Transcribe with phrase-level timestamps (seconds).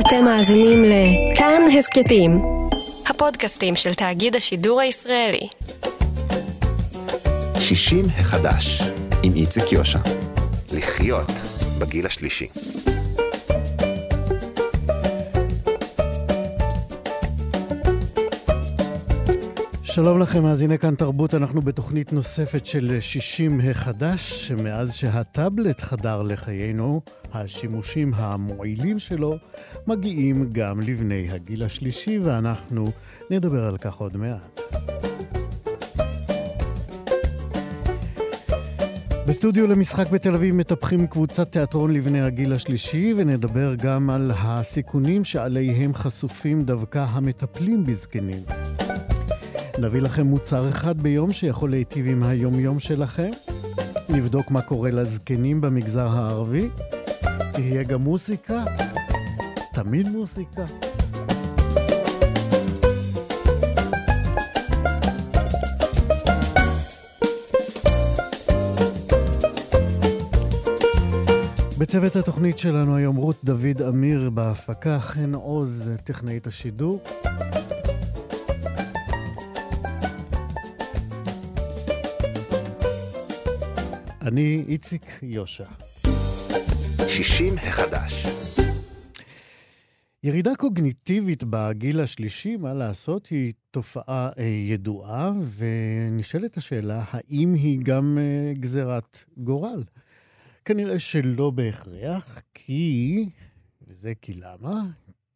[0.00, 2.42] אתם מאזינים לכאן הסכתים,
[3.06, 5.48] הפודקאסטים של תאגיד השידור הישראלי.
[7.60, 8.82] 60 החדש,
[9.22, 9.98] עם איציק יושע.
[10.72, 11.30] לחיות
[11.78, 12.46] בגיל השלישי.
[19.96, 27.00] שלום לכם, מאזיני כאן תרבות, אנחנו בתוכנית נוספת של 60 החדש, שמאז שהטאבלט חדר לחיינו,
[27.32, 29.36] השימושים המועילים שלו
[29.86, 32.90] מגיעים גם לבני הגיל השלישי, ואנחנו
[33.30, 34.60] נדבר על כך עוד מעט.
[39.26, 45.94] בסטודיו למשחק בתל אביב מטפחים קבוצת תיאטרון לבני הגיל השלישי, ונדבר גם על הסיכונים שעליהם
[45.94, 48.65] חשופים דווקא המטפלים בזקנים.
[49.78, 53.30] נביא לכם מוצר אחד ביום שיכול להיטיב עם היומיום שלכם.
[54.08, 56.68] נבדוק מה קורה לזקנים במגזר הערבי.
[57.52, 58.64] תהיה גם מוסיקה.
[59.72, 60.64] תמיד מוסיקה.
[71.78, 77.00] בצוות התוכנית שלנו היום רות דוד אמיר בהפקה, חן עוז, טכנאית השידור.
[84.26, 85.64] אני איציק יושע.
[87.08, 88.26] 60 החדש.
[90.22, 98.18] ירידה קוגניטיבית בגיל השלישי, מה לעשות, היא תופעה אה, ידועה, ונשאלת השאלה, האם היא גם
[98.20, 99.84] אה, גזירת גורל?
[100.64, 103.28] כנראה שלא בהכרח, כי,
[103.88, 104.82] וזה כי למה?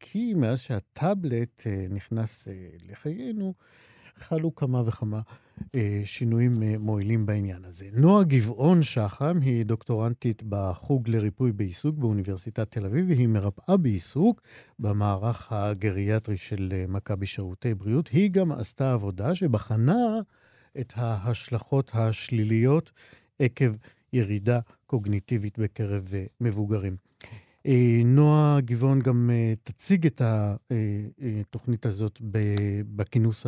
[0.01, 2.49] כי מאז שהטאבלט אה, נכנס
[2.89, 3.55] לחיינו,
[4.19, 5.21] חלו כמה וכמה
[6.05, 7.87] שינויים אה, מועילים בעניין הזה.
[7.93, 14.41] נועה גבעון שחם היא דוקטורנטית בחוג לריפוי בעיסוק באוניברסיטת תל אביב, והיא מרפאה בעיסוק
[14.79, 18.09] במערך הגריאטרי של אה, מכבי שירותי בריאות.
[18.09, 20.21] היא גם עשתה עבודה שבחנה
[20.81, 22.93] את ההשלכות השליליות
[23.39, 23.73] עקב
[24.13, 26.97] ירידה קוגניטיבית בקרב אה, מבוגרים.
[27.67, 32.19] אה, נועה גבעון גם אה, תציג את התוכנית הזאת
[32.97, 33.47] בכינוס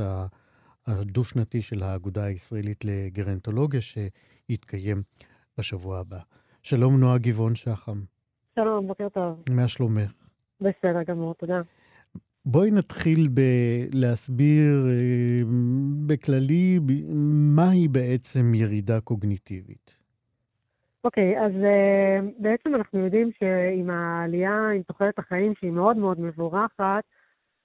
[0.87, 4.97] הדו-שנתי של האגודה הישראלית לגרנטולוגיה, שיתקיים
[5.59, 6.19] בשבוע הבא.
[6.63, 7.99] שלום, נועה גבעון שחם.
[8.55, 9.43] שלום, בוקר טוב.
[9.51, 10.13] מה שלומך?
[10.61, 11.61] בסדר גמור, תודה.
[12.45, 15.43] בואי נתחיל בלהסביר אה,
[16.07, 16.79] בכללי
[17.57, 20.03] מהי בעצם ירידה קוגניטיבית.
[21.05, 26.21] אוקיי, okay, אז uh, בעצם אנחנו יודעים שעם העלייה, עם תוחלת החיים שהיא מאוד מאוד
[26.21, 27.05] מבורכת,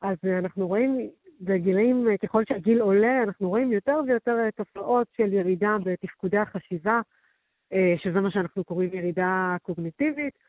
[0.01, 1.09] אז uh, אנחנו רואים
[1.41, 7.01] בגילים, אה, ככל שהגיל עולה, אנחנו רואים יותר ויותר אה, תופעות של ירידה בתפקודי החשיבה,
[7.73, 10.47] אה, שזה מה שאנחנו קוראים ירידה קוגניטיבית.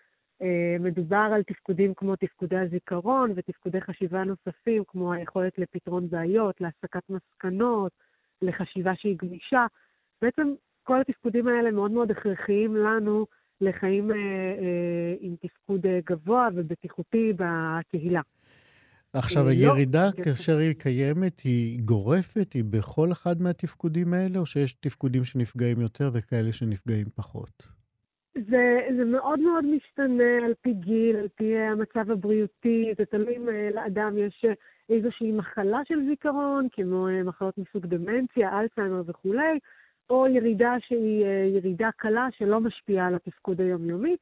[0.80, 7.92] מדובר על תפקודים כמו תפקודי הזיכרון ותפקודי חשיבה נוספים, כמו היכולת לפתרון בעיות, להסקת מסקנות,
[8.42, 9.66] לחשיבה שהיא גמישה.
[10.22, 13.26] בעצם כל התפקודים האלה מאוד מאוד הכרחיים לנו
[13.60, 14.10] לחיים
[15.20, 18.20] עם תפקוד גבוה ובטיחותי בקהילה.
[19.12, 22.52] עכשיו, לא, הירידה, לא, כאשר היא קיימת, היא גורפת?
[22.52, 27.78] היא בכל אחד מהתפקודים האלה, או שיש תפקודים שנפגעים יותר וכאלה שנפגעים פחות?
[28.34, 33.48] זה, זה מאוד מאוד משתנה על פי גיל, על פי המצב הבריאותי, זה תלוי אם
[33.48, 34.52] אה, לאדם יש אה,
[34.96, 39.58] איזושהי מחלה של זיכרון, כמו אה, מחלות מסוג דמנציה, אלצהיימר וכולי,
[40.10, 44.16] או ירידה שהיא ירידה קלה שלא משפיעה על התפקוד היומיומי.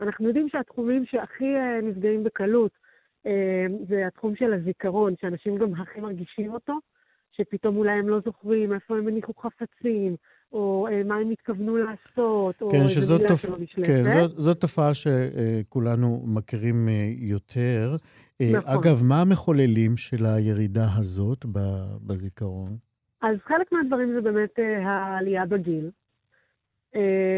[0.00, 2.70] אנחנו יודעים שהתחומים שהכי נפגעים בקלות,
[3.88, 6.72] זה התחום של הזיכרון, שאנשים גם הכי מרגישים אותו,
[7.32, 10.16] שפתאום אולי הם לא זוכרים איפה הם הניחו חפצים,
[10.52, 13.40] או אה, מה הם התכוונו לעשות, כן, או איזה מילה תופ...
[13.40, 13.86] שלא נשלטת.
[13.86, 17.96] כן, זאת, זאת תופעה שכולנו מכירים אה, יותר.
[18.40, 18.70] אה, נכון.
[18.70, 21.46] אגב, מה המחוללים של הירידה הזאת
[22.06, 22.76] בזיכרון?
[23.22, 25.90] אז חלק מהדברים זה באמת העלייה בגיל.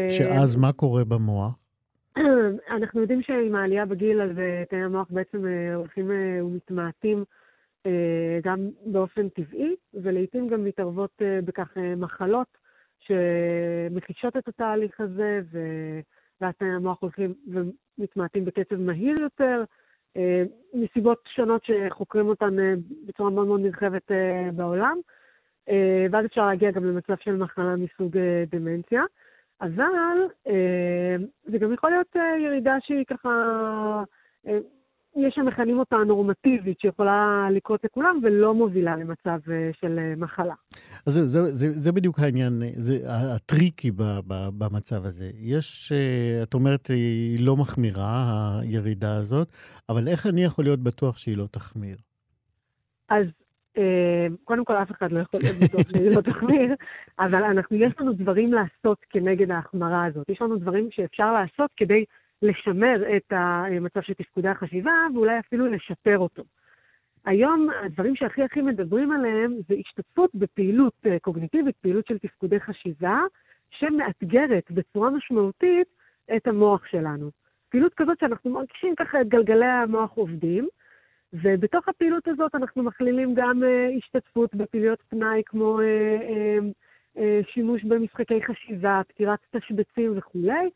[0.09, 1.60] שאז מה קורה במוח?
[2.77, 7.23] אנחנו יודעים שעם העלייה בגיל, אז אה, תאי המוח בעצם אה, הולכים אה, ומתמעטים
[8.43, 12.57] גם באופן טבעי, ולעיתים גם מתערבות בכך מחלות
[12.99, 15.41] שמחישות את התהליך הזה,
[16.41, 19.63] ואז תאי המוח הולכים ומתמעטים בקצב מהיר יותר,
[20.73, 22.55] מסיבות שונות שחוקרים אותן
[23.05, 24.11] בצורה מאוד מאוד נרחבת
[24.55, 24.97] בעולם,
[26.11, 28.17] ואז אפשר להגיע גם למצב של מחלה מסוג
[28.51, 29.03] דמנציה.
[29.61, 30.17] אבל
[30.47, 31.15] אה,
[31.51, 33.29] זה גם יכול להיות אה, ירידה שהיא ככה
[34.47, 34.57] אה,
[35.15, 39.39] יש שמכנים אותה נורמטיבית, שיכולה לקרות לכולם ולא מובילה למצב
[39.81, 40.53] של מחלה.
[41.05, 42.93] אז זה, זה, זה, זה בדיוק העניין, זה
[43.35, 45.29] הטריקי ב, ב, במצב הזה.
[45.39, 45.91] יש,
[46.43, 49.47] את אומרת, היא לא מחמירה, הירידה הזאת,
[49.89, 51.97] אבל איך אני יכול להיות בטוח שהיא לא תחמיר?
[53.09, 53.25] אז
[54.43, 56.75] קודם כל, אף אחד לא יכול בטוח שהיא לא תחמיר,
[57.19, 60.29] אבל אנחנו, יש לנו דברים לעשות כנגד ההחמרה הזאת.
[60.29, 62.05] יש לנו דברים שאפשר לעשות כדי
[62.41, 66.43] לשמר את המצב של תפקודי החשיבה, ואולי אפילו לשפר אותו.
[67.25, 73.19] היום הדברים שהכי הכי מדברים עליהם זה השתתפות בפעילות אה, קוגניטיבית, פעילות של תפקודי חשיבה,
[73.69, 75.87] שמאתגרת בצורה משמעותית
[76.35, 77.31] את המוח שלנו.
[77.69, 80.67] פעילות כזאת שאנחנו מרגישים ככה את גלגלי המוח עובדים,
[81.33, 87.83] ובתוך הפעילות הזאת אנחנו מכלילים גם uh, השתתפות בפעילויות פנאי כמו uh, uh, uh, שימוש
[87.83, 90.69] במשחקי חשיבה, פתירת תשבצים וכולי,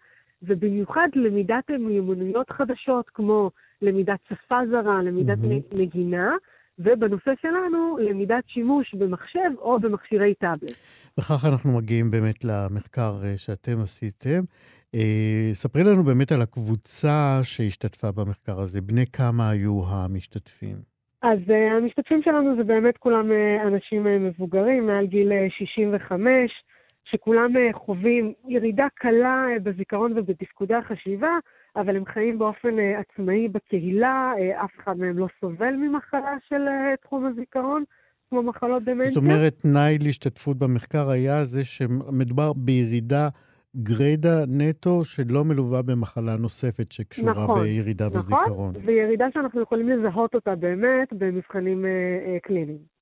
[0.44, 5.76] ובמיוחד למידת מיומנויות חדשות כמו למידת שפה זרה, למידת mm-hmm.
[5.78, 6.32] נגינה,
[6.80, 10.76] ובנושא שלנו, למידת שימוש במחשב או במכשירי טאבלט.
[11.20, 14.44] וכך אנחנו מגיעים באמת למחקר שאתם עשיתם.
[14.96, 18.82] אה, ספרי לנו באמת על הקבוצה שהשתתפה במחקר הזה.
[18.82, 20.76] בני כמה היו המשתתפים?
[21.22, 26.52] אז uh, המשתתפים שלנו זה באמת כולם uh, אנשים uh, מבוגרים, מעל גיל uh, 65,
[27.06, 31.38] שכולם uh, חווים ירידה קלה uh, בזיכרון ובתפקודי החשיבה,
[31.76, 36.62] אבל הם חיים באופן uh, עצמאי בקהילה, uh, אף אחד מהם לא סובל ממחלה של
[36.68, 37.84] uh, תחום הזיכרון.
[38.30, 39.14] כמו מחלות דמנציה.
[39.14, 43.30] זאת אומרת, תנאי להשתתפות במחקר היה זה שמדובר בירידה
[43.76, 48.70] גריידה נטו שלא מלווה במחלה נוספת שקשורה נכון, בירידה נכון, בזיכרון.
[48.70, 51.90] נכון, וירידה שאנחנו יכולים לזהות אותה באמת במבחנים אה,
[52.26, 52.96] אה, קליניים.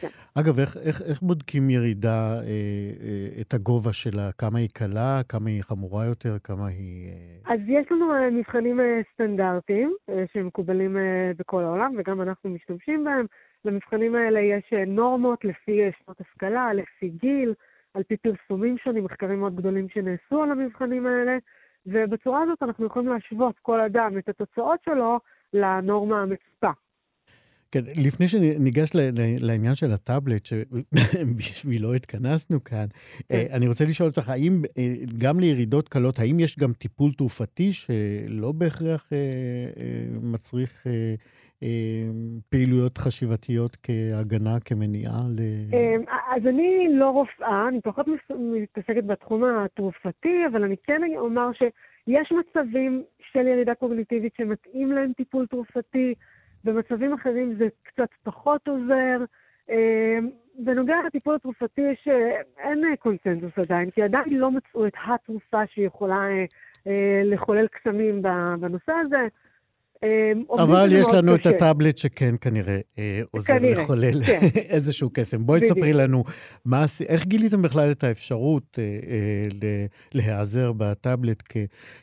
[0.00, 0.08] כן.
[0.34, 4.32] אגב, איך, איך, איך בודקים ירידה, אה, אה, את הגובה שלה?
[4.38, 7.08] כמה היא קלה, כמה היא חמורה יותר, כמה היא...
[7.08, 7.54] אה...
[7.54, 13.04] אז יש לנו אה, מבחנים אה, סטנדרטיים אה, שמקובלים אה, בכל העולם, וגם אנחנו משתמשים
[13.04, 13.26] בהם.
[13.64, 17.54] למבחנים האלה יש אה, נורמות לפי אה, שנות השכלה, לפי גיל.
[17.94, 21.38] על פי פרסומים שונים, מחקרים מאוד גדולים שנעשו על המבחנים האלה,
[21.86, 25.20] ובצורה הזאת אנחנו יכולים להשוות כל אדם את התוצאות שלו
[25.52, 26.70] לנורמה המצופה.
[27.72, 28.90] כן, לפני שניגש
[29.40, 32.86] לעניין של הטאבלט, שבשבילו התכנסנו כאן,
[33.28, 33.34] כן.
[33.34, 37.72] אה, אני רוצה לשאול אותך, האם אה, גם לירידות קלות, האם יש גם טיפול תרופתי
[37.72, 39.18] שלא בהכרח אה,
[40.22, 40.86] מצריך
[42.48, 45.20] פעילויות חשיבתיות כהגנה, כמניעה?
[45.36, 45.40] ל...
[46.36, 48.06] אז אני לא רופאה, אני פחות
[48.38, 55.46] מתעסקת בתחום התרופתי, אבל אני כן אומר שיש מצבים של ירידה קוגניטיבית שמתאים להם טיפול
[55.46, 56.14] תרופתי.
[56.64, 59.24] במצבים אחרים זה קצת פחות עוזר.
[59.70, 64.92] אמ, בנוגע לטיפול התרופתי יש, אה, אין אה, קונצנזוס עדיין, כי עדיין לא מצאו את
[65.06, 66.28] התרופה שיכולה
[66.86, 68.22] אה, לחולל קסמים
[68.60, 69.26] בנושא הזה.
[70.02, 71.50] אמ, אבל יש לנו קשה.
[71.50, 72.78] את הטאבלט שכן כנראה
[73.30, 74.40] עוזר כנראה, לחולל כן.
[74.74, 75.46] איזשהו קסם.
[75.46, 76.24] בואי תספרי לנו,
[76.64, 81.56] מה, איך גיליתם בכלל את האפשרות אה, אה, להיעזר בטאבלט כ,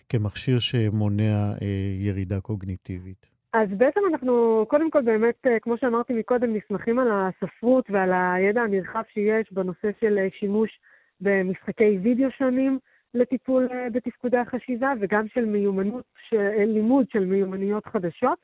[0.09, 1.67] כמכשיר שמונע אה,
[1.99, 3.29] ירידה קוגניטיבית?
[3.53, 8.61] אז בעצם אנחנו, קודם כל באמת, אה, כמו שאמרתי מקודם, נסמכים על הספרות ועל הידע
[8.61, 10.79] הנרחב שיש בנושא של אה, שימוש
[11.21, 12.79] במשחקי וידאו שונים
[13.13, 18.39] לטיפול אה, בתפקודי החשיבה, וגם של מיומנות, של, לימוד של מיומנויות חדשות.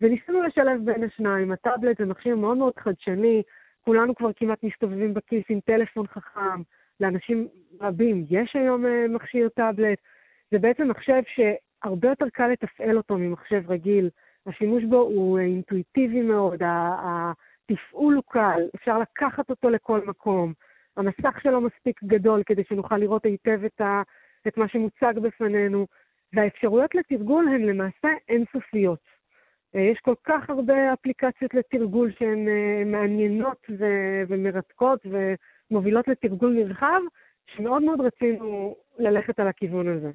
[0.00, 1.52] וניסינו לשלב בין השניים.
[1.52, 3.42] הטאבלט זה מכשיר מאוד מאוד חדשני,
[3.84, 6.62] כולנו כבר כמעט מסתובבים בכיס עם טלפון חכם,
[7.00, 7.48] לאנשים
[7.80, 9.98] רבים יש היום מכשיר טאבלט.
[10.50, 14.10] זה בעצם מחשב שהרבה יותר קל לתפעל אותו ממחשב רגיל.
[14.46, 20.52] השימוש בו הוא אינטואיטיבי מאוד, התפעול הוא קל, אפשר לקחת אותו לכל מקום.
[20.96, 24.02] המסך שלו מספיק גדול כדי שנוכל לראות היטב את, ה,
[24.48, 25.86] את מה שמוצג בפנינו,
[26.32, 29.16] והאפשרויות לתרגול הן למעשה אינסופיות.
[29.76, 35.06] אה, יש כל כך הרבה אפליקציות לתרגול שהן אה, מעניינות ו- ומרתקות
[35.70, 37.00] ומובילות לתרגול נרחב,
[37.56, 40.10] שמאוד מאוד רצינו ללכת על הכיוון הזה.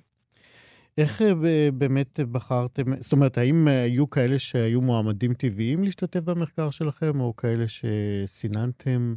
[0.97, 1.31] איך אה,
[1.73, 7.63] באמת בחרתם, זאת אומרת, האם היו כאלה שהיו מועמדים טבעיים להשתתף במחקר שלכם, או כאלה
[7.67, 9.13] שסיננתם?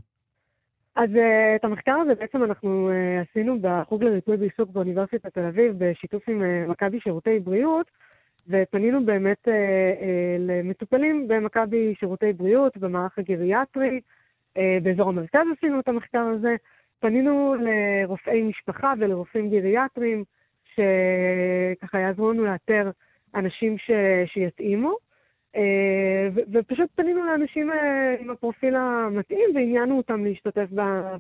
[0.97, 5.75] אז uh, את המחקר הזה בעצם אנחנו uh, עשינו בחוג לריפוי בעיסוק באוניברסיטת תל אביב,
[5.79, 7.91] בשיתוף עם uh, מכבי שירותי בריאות,
[8.49, 9.49] ופנינו באמת
[10.39, 14.01] למטופלים במכבי שירותי בריאות, במערך הגריאטרי,
[14.83, 16.57] באזור המרכז עשינו את המחקר הזה.
[17.01, 20.25] פנינו לרופאי משפחה ולרופאים גריאטריים,
[20.75, 22.91] שככה יעזרו לנו לאתר
[23.35, 23.91] אנשים ש...
[24.27, 24.97] שיתאימו.
[25.57, 30.67] אה, ופשוט פנינו לאנשים אה, עם הפרופיל המתאים ועניינו אותם להשתתף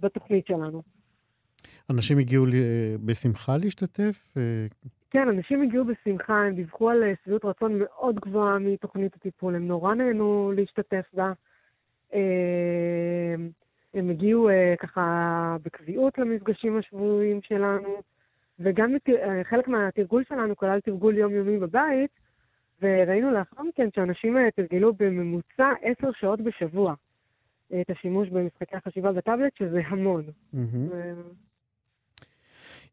[0.01, 0.83] בתוכנית שלנו.
[1.91, 2.47] אנשים הגיעו
[3.05, 4.35] בשמחה להשתתף?
[5.11, 9.95] כן, אנשים הגיעו בשמחה, הם דיווחו על שביעות רצון מאוד גבוהה מתוכנית הטיפול, הם נורא
[9.95, 11.33] נהנו להשתתף בה.
[13.95, 14.49] הם הגיעו
[14.79, 18.03] ככה בקביעות למפגשים השבועיים שלנו,
[18.61, 18.95] וגם
[19.43, 22.11] חלק מהתרגול שלנו כלל תרגול יומיומי בבית,
[22.85, 26.95] וראינו לאחר מכן שאנשים תרגלו בממוצע עשר שעות בשבוע
[27.81, 30.25] את השימוש במשחקי החשיבה בטאבלט, שזה המון.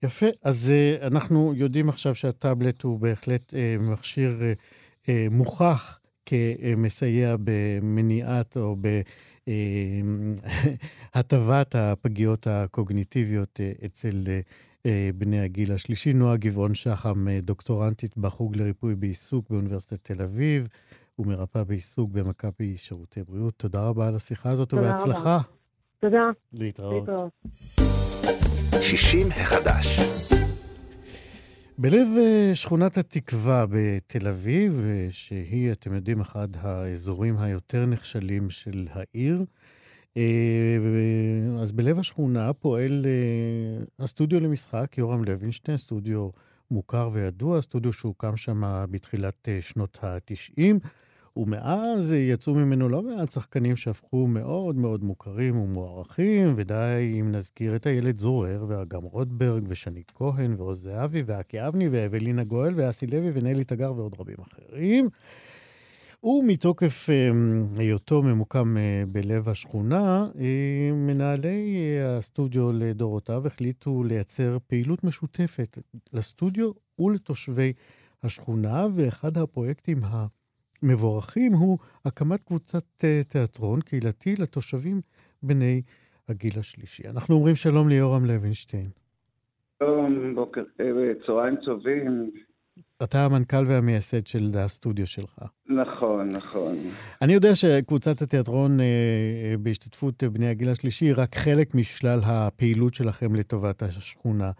[0.03, 3.55] יפה, אז uh, אנחנו יודעים עכשיו שהטאבלט הוא בהחלט uh,
[3.91, 8.75] מכשיר uh, מוכח כמסייע במניעת או
[11.15, 14.13] בהטבת הפגיעות הקוגניטיביות אצל
[15.15, 16.13] בני הגיל השלישי.
[16.13, 20.67] נועה גבעון שחם, דוקטורנטית בחוג לריפוי בעיסוק באוניברסיטת תל אביב,
[21.19, 23.53] ומרפאה בעיסוק במכבי שירותי בריאות.
[23.57, 25.39] תודה רבה על השיחה הזאת ובהצלחה.
[25.99, 26.29] תודה.
[26.53, 27.07] להתראות.
[27.07, 27.31] להתראות.
[28.81, 29.99] 60 החדש.
[31.77, 38.87] בלב אה, שכונת התקווה בתל אביב, אה, שהיא, אתם יודעים, אחד האזורים היותר נחשלים של
[38.91, 39.45] העיר, אה,
[41.59, 43.05] אז בלב השכונה פועל
[43.99, 46.29] הסטודיו למשחק, יורם לוינשטיין, סטודיו
[46.71, 50.87] מוכר וידוע, סטודיו שהוקם שם בתחילת שנות ה-90.
[51.37, 57.87] ומאז יצאו ממנו לא מעט שחקנים שהפכו מאוד מאוד מוכרים ומוערכים, ודי אם נזכיר את
[57.87, 63.63] איילת זורר, ואגם רוטברג, ושני כהן, ועוז זהבי, ואקי אבני, ואבלינה גואל, ואסי לוי, ונלי
[63.63, 65.09] תגר, ועוד רבים אחרים.
[66.23, 75.03] ומתוקף אמ, היותו ממוקם אה, בלב השכונה, אה, מנהלי אה, הסטודיו לדורותיו החליטו לייצר פעילות
[75.03, 75.77] משותפת
[76.13, 77.73] לסטודיו ולתושבי
[78.23, 80.25] השכונה, ואחד הפרויקטים ה...
[80.83, 82.83] מבורכים הוא הקמת קבוצת
[83.27, 85.01] תיאטרון קהילתי לתושבים
[85.43, 85.81] בני
[86.29, 87.03] הגיל השלישי.
[87.09, 88.89] אנחנו אומרים שלום ליורם לוינשטיין.
[89.79, 90.63] שלום, בוקר,
[91.25, 92.31] צהריים טובים.
[93.03, 95.39] אתה המנכ"ל והמייסד של הסטודיו שלך.
[95.67, 96.75] נכון, נכון.
[97.21, 103.35] אני יודע שקבוצת התיאטרון אה, בהשתתפות בני הגיל השלישי היא רק חלק משלל הפעילות שלכם
[103.35, 104.51] לטובת השכונה.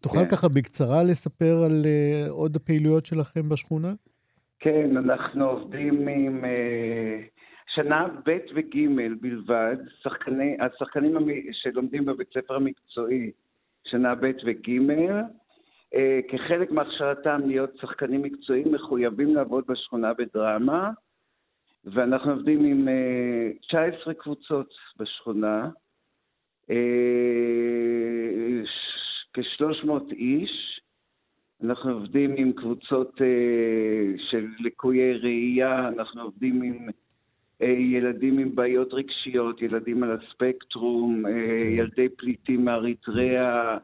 [0.00, 0.28] תוכל כן.
[0.28, 1.82] ככה בקצרה לספר על
[2.28, 3.92] עוד הפעילויות שלכם בשכונה?
[4.60, 6.44] כן, אנחנו עובדים עם
[7.74, 8.76] שנה ב' וג'
[9.20, 11.16] בלבד, שחקני, השחקנים
[11.52, 13.30] שלומדים בבית ספר המקצועי,
[13.84, 14.70] שנה ב' וג',
[16.28, 20.90] כחלק מהכשרתם להיות שחקנים מקצועיים, מחויבים לעבוד בשכונה בדרמה,
[21.84, 25.68] ואנחנו עובדים עם uh, 19 קבוצות בשכונה,
[26.70, 26.74] uh,
[29.32, 30.80] כ-300 איש,
[31.64, 36.88] אנחנו עובדים עם קבוצות אה, של לקויי ראייה, אנחנו עובדים עם
[37.62, 41.78] אה, ילדים עם בעיות רגשיות, ילדים על הספקטרום, אה, okay.
[41.78, 43.78] ילדי פליטים מאריתריאה, אה,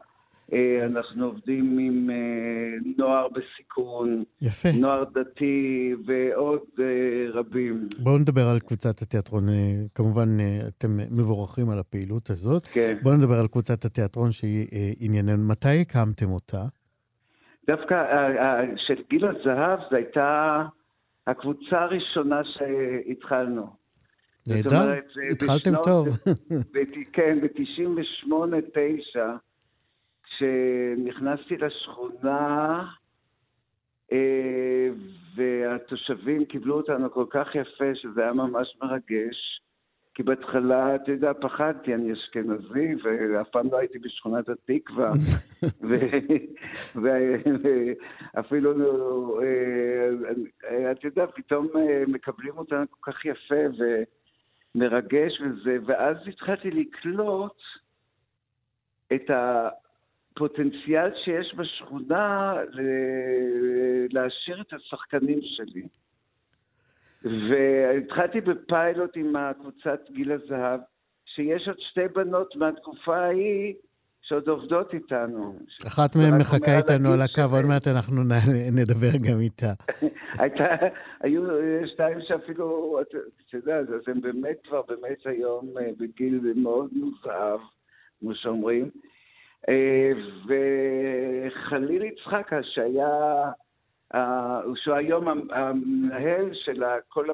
[0.85, 4.69] אנחנו עובדים עם אה, נוער בסיכון, יפה.
[4.71, 6.85] נוער דתי ועוד אה,
[7.33, 7.87] רבים.
[7.99, 9.49] בואו נדבר על קבוצת התיאטרון.
[9.49, 12.67] אה, כמובן, אה, אתם מבורכים על הפעילות הזאת.
[12.67, 12.97] כן.
[13.03, 15.47] בואו נדבר על קבוצת התיאטרון שהיא אה, ענייננו.
[15.47, 16.63] מתי הקמתם אותה?
[17.67, 20.61] דווקא אה, אה, של גיל הזהב זו הייתה
[21.27, 23.83] הקבוצה הראשונה שהתחלנו.
[24.47, 24.93] נהדר,
[25.31, 26.07] התחלתם טוב.
[27.13, 29.19] כן, ב-98-9,
[30.43, 32.85] כשנכנסתי לשכונה,
[34.11, 34.89] אה,
[35.35, 39.59] והתושבים קיבלו אותנו כל כך יפה, שזה היה ממש מרגש.
[40.15, 45.11] כי בהתחלה, אתה יודע, פחדתי, אני אשכנזי, ואף פעם לא הייתי בשכונת התקווה.
[48.35, 48.71] ואפילו,
[49.41, 53.63] אה, אתה יודע, פתאום אה, מקבלים אותנו כל כך יפה
[54.75, 57.57] ומרגש וזה, ואז התחלתי לקלוט
[59.13, 59.29] את
[60.33, 62.53] הפוטנציאל שיש בשכונה
[64.09, 65.87] להשאיר את השחקנים שלי.
[67.23, 70.79] והתחלתי בפיילוט עם הקבוצת גיל הזהב,
[71.25, 73.73] שיש עוד שתי בנות מהתקופה ההיא
[74.21, 75.59] שעוד עובדות איתנו.
[75.87, 78.23] אחת מהן מחכה איתנו על הקו, עוד מעט אנחנו
[78.71, 79.73] נדבר גם איתה.
[80.39, 80.65] הייתה,
[81.21, 81.43] היו
[81.85, 87.59] שתיים שאפילו, אתה יודע, אז הם באמת כבר באמת היום אה, בגיל מאוד מוזהב,
[88.19, 88.89] כמו שאומרים.
[89.69, 90.11] אה,
[90.47, 93.51] וחליל יצחקה, שהיה
[94.75, 97.25] שהוא היום המנהל של כל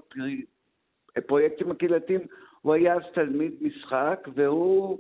[1.16, 2.22] הפרויקטים הקהילתיים,
[2.62, 4.98] הוא היה אז תלמיד משחק, והוא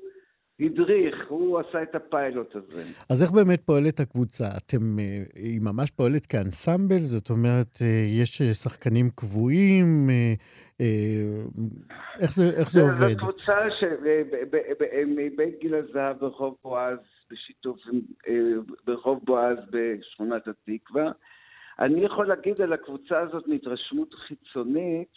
[0.60, 2.84] הדריך, הוא עשה את הפיילוט הזה.
[3.10, 4.46] אז איך באמת פועלת הקבוצה?
[4.58, 6.98] אתם, אה, היא ממש פועלת כאנסמבל?
[6.98, 10.10] זאת אומרת, אה, יש שחקנים קבועים?
[10.10, 10.34] אה,
[12.20, 13.12] איך זה, איך זה עובד?
[13.12, 13.58] זו קבוצה
[15.08, 17.00] מבית גיל הזהב ברחוב בועז
[17.32, 18.02] בשיתוף עם,
[18.86, 21.12] ברחוב בועז בשכונת התקווה.
[21.80, 25.14] אני יכול להגיד על הקבוצה הזאת מהתרשמות חיצונית,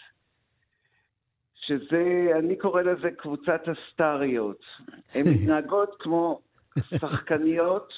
[1.54, 4.64] שזה, אני קורא לזה קבוצת הסטריות.
[5.14, 6.40] הן מתנהגות כמו
[6.98, 7.92] שחקניות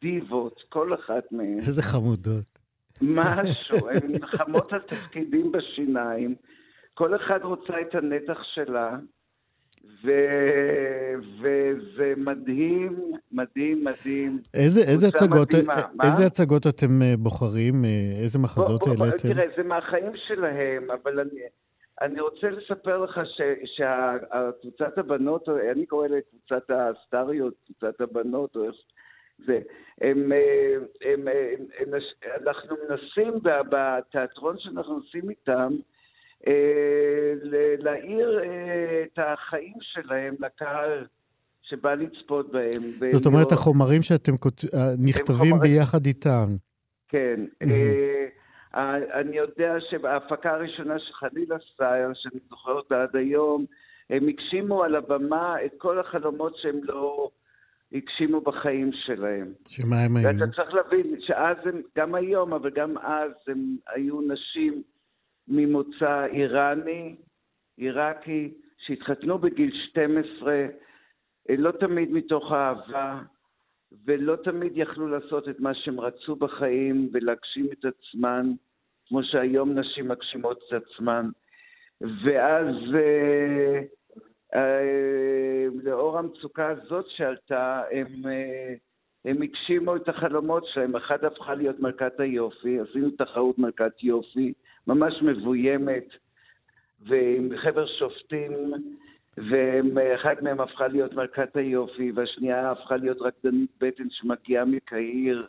[0.00, 1.58] דיבות, כל אחת מהן.
[1.58, 2.58] איזה חמודות.
[3.02, 6.34] משהו, הן נלחמות על תפקידים בשיניים,
[6.94, 8.96] כל אחת רוצה את הנתח שלה,
[10.04, 10.10] ו...
[11.40, 14.38] וזה מדהים, מדהים, מדהים.
[14.54, 15.54] איזה, איזה, הצגות,
[16.04, 17.84] איזה הצגות אתם אה, בוחרים?
[17.84, 19.28] אה, איזה מחזות העליתם?
[19.28, 21.40] תראה, זה מהחיים שלהם, אבל אני,
[22.00, 23.20] אני רוצה לספר לך
[23.64, 28.74] שקבוצת הבנות, אני קורא לקבוצת הסטריות, קבוצת הבנות, או איך...
[29.46, 29.58] זה,
[30.00, 31.28] הם, הם, הם,
[31.78, 32.00] הם,
[32.46, 35.78] אנחנו מנסים בתיאטרון שאנחנו עושים איתם, אה,
[37.78, 41.06] להאיר אה, את החיים שלהם לקהל
[41.62, 43.12] שבא לצפות בהם.
[43.12, 43.56] זאת אומרת, לא...
[43.56, 44.64] החומרים שאתם כות...
[44.74, 45.60] אה, נכתבים חומרים...
[45.60, 46.46] ביחד איתם.
[47.08, 47.40] כן.
[49.14, 53.64] אני יודע שההפקה הראשונה שחליל עשתה, שאני זוכר אותה עד היום,
[54.10, 57.30] הם הגשימו על הבמה את כל החלומות שהם לא
[57.92, 59.52] הגשימו בחיים שלהם.
[59.68, 60.26] שמה הם היו?
[60.26, 64.82] ואתה צריך להבין שאז הם, גם היום, אבל גם אז הם היו נשים
[65.50, 67.16] ממוצא איראני,
[67.76, 70.66] עיראקי, שהתחתנו בגיל 12,
[71.48, 73.20] לא תמיד מתוך אהבה,
[74.04, 78.52] ולא תמיד יכלו לעשות את מה שהם רצו בחיים ולהגשים את עצמן,
[79.08, 81.30] כמו שהיום נשים מגשימות את עצמן.
[82.00, 83.80] ואז אה,
[84.54, 88.74] אה, לאור המצוקה הזאת שעלתה, הם, אה,
[89.24, 90.96] הם הגשימו את החלומות שלהם.
[90.96, 94.52] אחת הפכה להיות מלכת היופי, עשינו תחרות מלכת יופי,
[94.86, 96.06] ממש מבוימת,
[97.08, 98.52] ועם חבר שופטים,
[99.94, 105.46] ואחת מהם הפכה להיות מלכת היופי, והשנייה הפכה להיות רקדנית בטן שמגיעה מקהיר.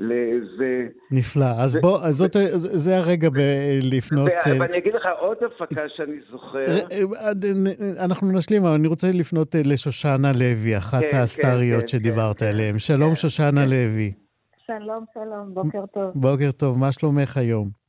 [0.00, 0.86] לזה.
[1.10, 1.44] נפלא.
[1.58, 4.28] אז בוא, אז זאת, זה הרגע ב- לפנות...
[4.28, 6.64] אה, ואני אגיד לך עוד הפקה שאני זוכר.
[6.68, 12.38] אה, אה, אנחנו נשלים, אבל אני רוצה לפנות לשושנה לוי, אחת כן, הסטריות כן, שדיברת
[12.38, 12.78] כן, עליהן.
[12.78, 14.12] שלום, שושנה לוי.
[14.66, 16.10] שלום, שלום, בוקר טוב.
[16.14, 17.85] בוקר טוב, מה שלומך היום?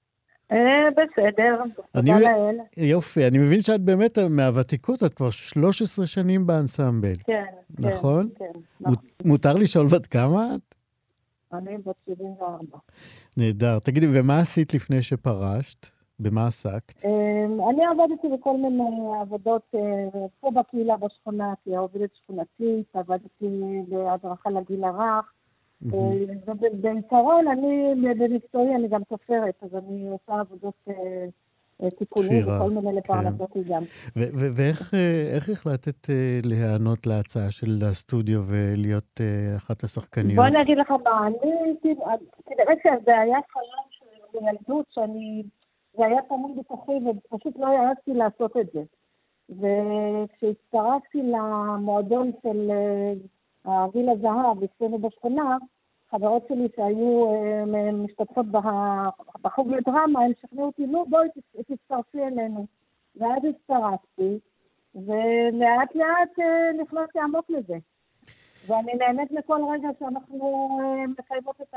[0.52, 2.58] בסדר, תודה לאל.
[2.78, 7.16] יופי, אני מבין שאת באמת מהוותיקות, את כבר 13 שנים באנסמבל.
[7.26, 7.44] כן,
[7.80, 8.30] נכון?
[8.38, 8.46] כן,
[8.82, 8.96] נכון.
[9.26, 10.76] מותר לשאול בת כמה את?
[11.54, 12.78] אני בת 74.
[13.38, 13.80] נהדר.
[13.80, 15.88] תגידי, ומה עשית לפני שפרשת?
[16.20, 17.06] במה עסקת?
[17.06, 19.80] אמ, אני עבדתי בכל מיני עבודות אה,
[20.40, 23.48] פה בקהילה בשכונה, כעובדת שכונתית, עבדתי
[23.88, 25.32] בהדרכה לגיל הרך.
[25.86, 31.28] אה, בעיקרון, אני במקצועי, אני גם סופרת, אז אני עושה עבודות אה,
[31.98, 33.74] טיפולים וכל מיני לפרנסתי כן.
[33.74, 33.84] גם.
[34.56, 40.36] ואיך אה, החלטת אה, להיענות להצעה של הסטודיו ולהיות אה, אחת השחקניות?
[40.36, 41.52] בוא אני אגיד לך מה, אני,
[42.46, 45.44] כנראה שזה היה חלום של ילדות, שאני,
[45.98, 48.84] זה היה תמיד בתוכי ופשוט לא העזתי לעשות את זה.
[49.50, 52.72] וכשהצטרפתי למועדון של
[53.94, 55.58] גיל הזהב אצלנו בשכונה,
[56.12, 58.46] חברות שלי שהיו אה, משתתפות
[59.42, 61.28] בחוג לדרמה, הן שכנעו אותי, נו בואי
[61.68, 62.66] תצטרפי אלינו.
[63.16, 64.40] ואז הצטרפתי,
[64.96, 67.78] ולאט לאט אה, נכנסתי עמוק לזה.
[68.68, 71.74] ואני נהנית מכל רגע שאנחנו אה, מקיימות את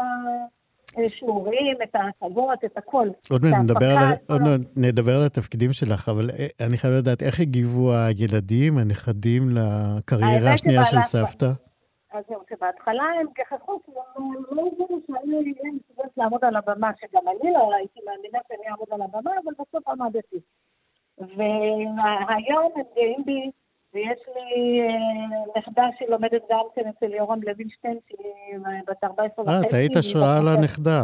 [0.99, 3.09] השיעורים, את ההצגות, את הכל.
[3.31, 7.41] עוד מעט נדבר, על, עוד מעט נדבר על התפקידים שלך, אבל אני חייב לדעת, איך
[7.41, 11.70] הגיבו הילדים, הנכדים, לקריירה השנייה של סבתא?
[12.13, 16.91] אז זהו, שבהתחלה הם כחכו, כי הם לא הבינו שאני אהיה מסוגלת לעמוד על הבמה,
[17.01, 20.41] שגם אני לא הייתי מאמינה שאני אעמוד על הבמה, אבל בסוף עמדתי.
[21.19, 23.51] והיום הם גאים בי,
[23.95, 29.57] ויש לי אה, נכדה שלומדת גם כן אצל יורם לוינשטיין, שהיא בת 14 וחצי.
[29.57, 31.03] אה, את היית השראה לנכדה.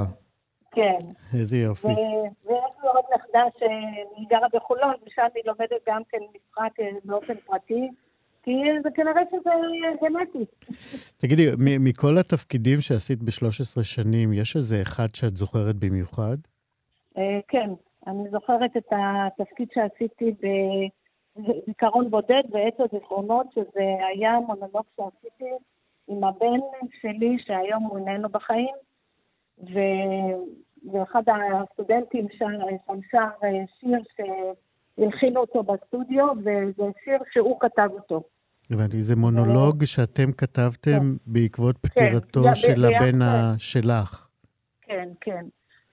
[0.71, 0.99] כן.
[1.39, 1.87] איזה יופי.
[1.87, 7.35] ויש לי עוד נכדה שהיא גרה בחולון, ושם היא לומדת גם כן משחק אה, באופן
[7.47, 7.91] פרטי.
[8.47, 9.51] כי זה כנראה שזה
[10.03, 10.45] גנטי.
[11.17, 16.37] תגידי, מכל התפקידים שעשית ב-13 שנים, יש איזה אחד שאת זוכרת במיוחד?
[17.19, 17.71] אה, כן,
[18.07, 20.35] אני זוכרת את התפקיד שעשיתי
[21.37, 25.51] בזיכרון בודד בעץ הזיכרונות, שזה היה מונולוג שעשיתי
[26.09, 26.61] עם הבן
[27.01, 28.75] שלי, שהיום הוא איננו בחיים,
[29.59, 29.79] ו...
[30.93, 38.23] ואחד הסטודנטים שם שר אה, שיר שהלחינו אותו בסטודיו, וזה שיר שהוא כתב אותו.
[38.71, 41.33] הבנתי, זה מונולוג שאתם כתבתם כן.
[41.33, 43.19] בעקבות כן, פטירתו של הבן
[43.59, 44.29] שלך.
[44.83, 45.45] כן, כן.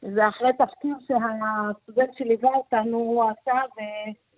[0.01, 3.51] זה אחרי תחקיר שהסטודנט שליווה אותנו, הוא עשה,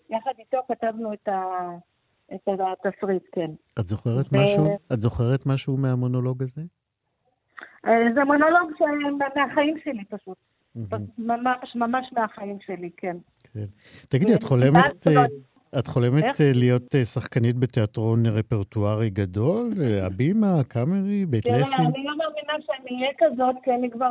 [0.10, 1.44] ויחד איתו כתבנו את, ה...
[2.36, 3.52] את התסריט, כן.
[3.80, 4.78] את זוכרת ו- משהו?
[4.94, 6.62] את זוכרת משהו מהמונולוג הזה?
[7.86, 8.82] אה, זה מונולוג ש-
[9.36, 10.38] מהחיים שלי פשוט.
[11.18, 13.18] ממש, ממש מהחיים שלי, כן.
[13.54, 13.66] כן.
[14.10, 15.08] תגידי, את חולמת...
[15.80, 16.42] את חולמת איך?
[16.42, 19.74] אה, להיות אה, שחקנית בתיאטרון רפרטוארי גדול?
[19.82, 21.86] אה, הבימה, הקאמרי, בית תראה, לסין?
[21.86, 24.10] אני לא מאמינה שאני אהיה כזאת, כי אני כבר,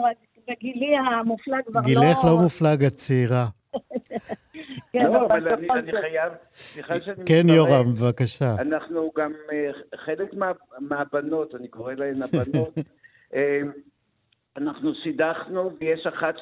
[0.48, 1.86] בגילי המופלג כבר לא...
[1.86, 3.46] גילך לא מופלג, את צעירה.
[4.92, 5.92] כן, לא, אבל אני.
[5.92, 7.42] חייב, סליחה שאני כן.
[7.48, 8.54] יורם, בבקשה.
[8.58, 9.32] אנחנו גם,
[9.96, 12.74] חלק מה, מהבנות, אני קורא להן הבנות,
[14.56, 16.34] אנחנו שידכנו, ויש אחת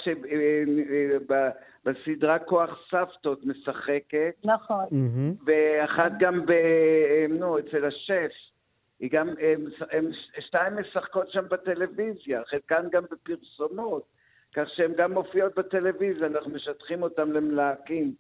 [1.85, 4.85] שבסדרה כוח סבתות משחקת, נכון.
[5.47, 6.53] ואחת גם ב...
[7.29, 8.33] נו, אצל השף.
[9.01, 14.03] היא גם, הם, הם, שתיים משחקות שם בטלוויזיה, חלקן גם בפרסומות,
[14.55, 18.15] כך שהן גם מופיעות בטלוויזיה, אנחנו משטחים אותן למלהקים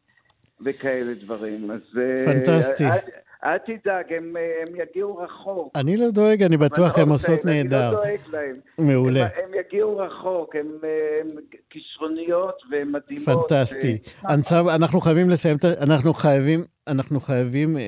[0.61, 1.70] וכאלה דברים.
[1.70, 1.98] אז...
[1.98, 2.85] אה, פנטסטי.
[2.85, 2.98] אל,
[3.44, 5.72] אל תדאג, הם, אה, הם יגיעו רחוק.
[5.76, 7.90] אני לא דואג, אני בטוח לא, עושות אני נהדר.
[7.92, 8.57] לא דואג להם.
[8.78, 9.22] מעולה.
[9.22, 10.88] הם, הם יגיעו רחוק, הם, אה,
[11.20, 11.28] הם
[11.70, 13.48] כישרוניות ומדהימות.
[13.48, 13.98] פנטסטי.
[14.26, 17.83] אה, אנסמב, אנחנו חייבים לסיים, את ה- אנחנו חייבים, אנחנו חייבים אה,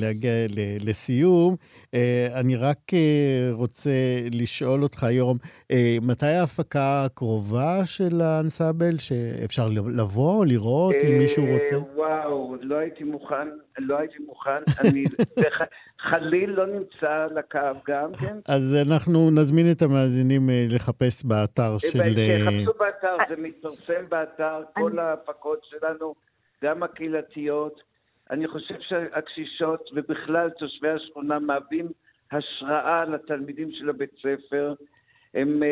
[0.00, 0.32] להגיע
[0.86, 1.56] לסיום.
[1.94, 3.90] אה, אני רק אה, רוצה
[4.34, 5.06] לשאול אותך,
[5.70, 9.66] אה, מתי ההפקה הקרובה של האנסמבל, שאפשר
[9.96, 11.76] לבוא, לראות, אם מישהו רוצה?
[11.94, 14.62] וואו, לא הייתי מוכן, לא הייתי מוכן.
[14.84, 15.04] אני
[16.08, 18.36] חליל לא נמצא על הקו גם, כן?
[18.48, 21.98] אז אנחנו נזמין את המאזינים אה, לחפש באתר של...
[21.98, 26.14] כן, אה, חפשו באתר, זה מתפרסם באתר, כל ההפקות שלנו,
[26.64, 27.91] גם הקהילתיות.
[28.32, 31.86] אני חושב שהקשישות ובכלל תושבי השכונה מהווים
[32.32, 34.74] השראה לתלמידים של הבית ספר.
[35.34, 35.68] הם, אה,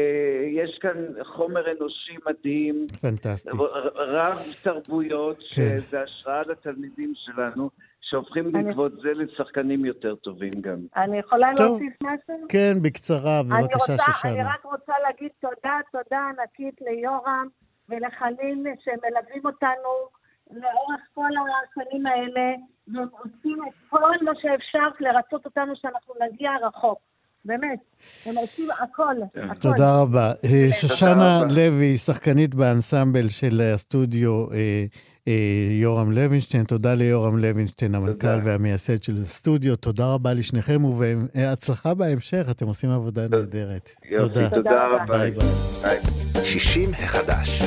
[0.52, 3.50] יש כאן חומר אנושי מדהים, פנטסטי.
[3.96, 5.44] רב תרבויות, כן.
[5.80, 7.70] שזה השראה לתלמידים שלנו,
[8.00, 10.78] שהופכים אני- בעקבות זה לשחקנים יותר טובים גם.
[10.96, 11.66] אני יכולה טוב.
[11.66, 12.46] להוסיף משהו?
[12.48, 14.48] כן, בקצרה, אני בבקשה, רוצה, אני שושנה.
[14.54, 17.48] רק רוצה להגיד תודה, תודה ענקית ליורם
[17.88, 20.19] ולחנין שמלווים אותנו
[20.52, 21.28] לאורך כל
[21.64, 22.54] השנים האלה,
[22.88, 26.98] והם עושים את כל מה שאפשר לרצות אותנו שאנחנו נגיע רחוק.
[27.44, 27.78] באמת,
[28.26, 29.60] הם עושים הכל, הכל.
[29.60, 30.32] תודה רבה.
[30.44, 31.40] אה, שושנה.
[31.56, 34.84] לוי, שחקנית באנסמבל של הסטודיו אה,
[35.28, 35.32] אה,
[35.70, 36.64] יורם לוינשטיין.
[36.64, 38.40] תודה ליורם לוינשטיין, המנכ"ל.
[38.44, 39.76] והמייסד של הסטודיו.
[39.76, 43.90] תודה רבה לשניכם, ובהצלחה בהמשך, אתם עושים עבודה נהדרת.
[44.16, 44.50] תודה.
[44.50, 45.18] תודה רבה.
[45.18, 45.30] ביי.
[45.30, 45.98] ביי.
[46.44, 47.62] 60 החדש.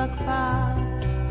[0.00, 0.80] שלי שבכפר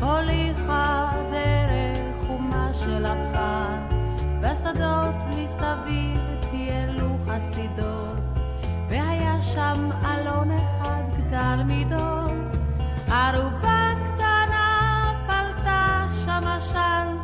[0.01, 3.95] הוליכה דרך חומה של עפר.
[4.41, 8.17] בשדות מסביב טיילו חסידות
[8.89, 12.31] והיה שם אלון אחד גדל מידות
[13.11, 17.18] ערובה קטנה פלטה שם עשן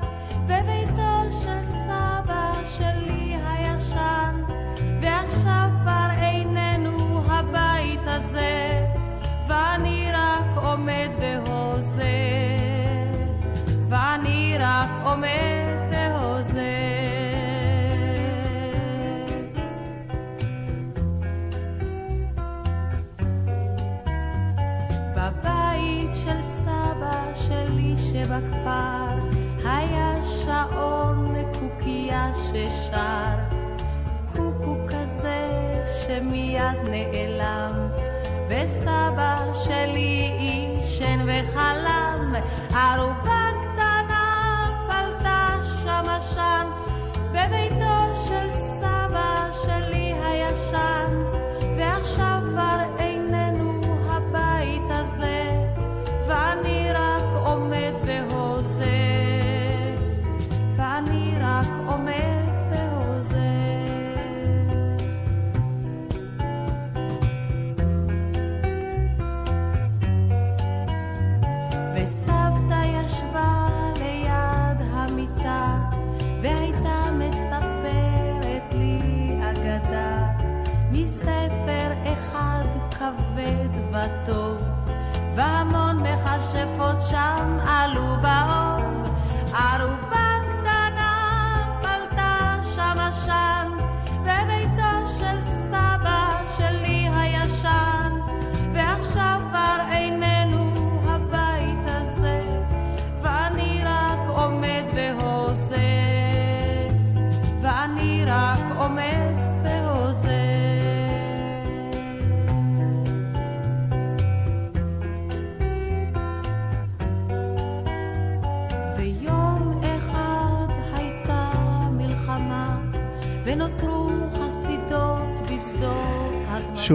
[10.75, 12.03] עומד והוזה
[13.89, 16.75] ואני רק עומד והוזה.
[25.15, 29.19] בבית של סבא שלי שבכפר
[29.65, 33.35] היה שעון קוקייה ששר
[34.35, 35.47] קוקו כזה
[36.07, 36.61] שמיד
[36.91, 37.89] נעלם
[38.47, 42.33] וסבא שלי עישן וחלם
[42.75, 46.67] ערובה קטנה פלטה שם עשן
[47.31, 51.24] בביתו של סבא שלי הישן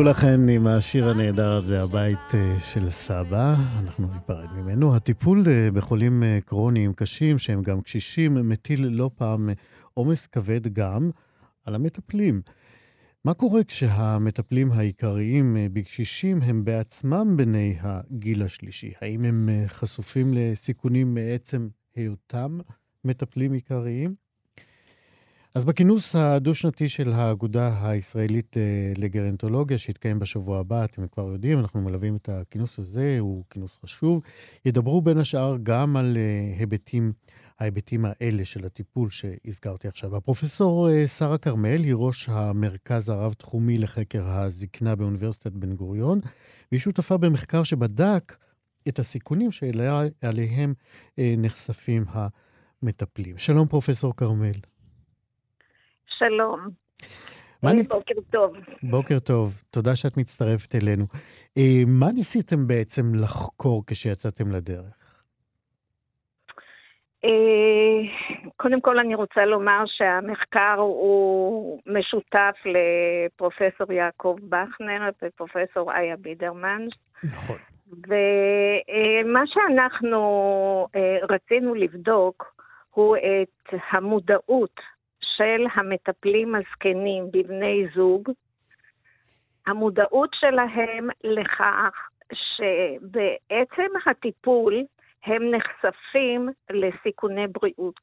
[0.00, 4.96] שולה חן עם השיר הנהדר הזה, הבית אה, של סבא, אנחנו ניפרד ממנו.
[4.96, 9.54] הטיפול אה, בחולים אה, קרוניים קשים, שהם גם קשישים, מטיל לא פעם אה,
[9.94, 11.10] עומס כבד גם
[11.64, 12.42] על המטפלים.
[13.24, 18.92] מה קורה כשהמטפלים העיקריים אה, בקשישים הם בעצמם בני הגיל השלישי?
[19.00, 22.58] האם הם אה, חשופים לסיכונים מעצם היותם
[23.04, 24.14] מטפלים עיקריים?
[25.54, 31.80] אז בכינוס הדו-שנתי של האגודה הישראלית אה, לגרנטולוגיה, שיתקיים בשבוע הבא, אתם כבר יודעים, אנחנו
[31.80, 34.22] מלווים את הכינוס הזה, הוא כינוס חשוב.
[34.64, 37.12] ידברו בין השאר גם על אה, היבטים,
[37.58, 40.16] ההיבטים האלה של הטיפול שהזכרתי עכשיו.
[40.16, 46.20] הפרופסור אה, שרה כרמל היא ראש המרכז הרב-תחומי לחקר הזקנה באוניברסיטת בן גוריון,
[46.72, 48.36] והיא שותפה במחקר שבדק
[48.88, 50.74] את הסיכונים שאליהם
[51.18, 52.04] נחשפים
[52.82, 53.38] המטפלים.
[53.38, 54.52] שלום, פרופסור כרמל.
[56.20, 56.60] שלום.
[57.62, 57.82] מה נ...
[57.82, 58.56] בוקר טוב.
[58.82, 61.04] בוקר טוב, תודה שאת מצטרפת אלינו.
[61.58, 64.96] אה, מה ניסיתם בעצם לחקור כשיצאתם לדרך?
[67.24, 68.00] אה,
[68.56, 76.82] קודם כל אני רוצה לומר שהמחקר הוא משותף לפרופסור יעקב בכנר ופרופסור איה בידרמן.
[77.24, 77.56] נכון.
[78.08, 80.20] ומה שאנחנו
[80.96, 82.54] אה, רצינו לבדוק
[82.90, 84.80] הוא את המודעות
[85.40, 88.28] של המטפלים הזקנים בבני זוג,
[89.66, 94.84] המודעות שלהם לכך שבעצם הטיפול
[95.24, 98.00] הם נחשפים לסיכוני בריאות.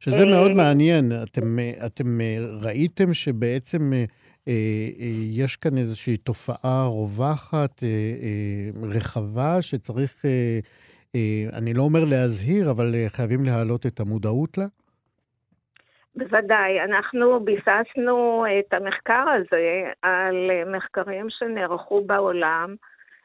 [0.00, 1.12] שזה מאוד מעניין.
[1.22, 2.18] אתם, אתם
[2.62, 3.92] ראיתם שבעצם
[5.30, 7.82] יש כאן איזושהי תופעה רווחת,
[8.82, 10.24] רחבה, שצריך,
[11.52, 14.66] אני לא אומר להזהיר, אבל חייבים להעלות את המודעות לה?
[16.14, 22.74] בוודאי, אנחנו ביססנו את המחקר הזה על מחקרים שנערכו בעולם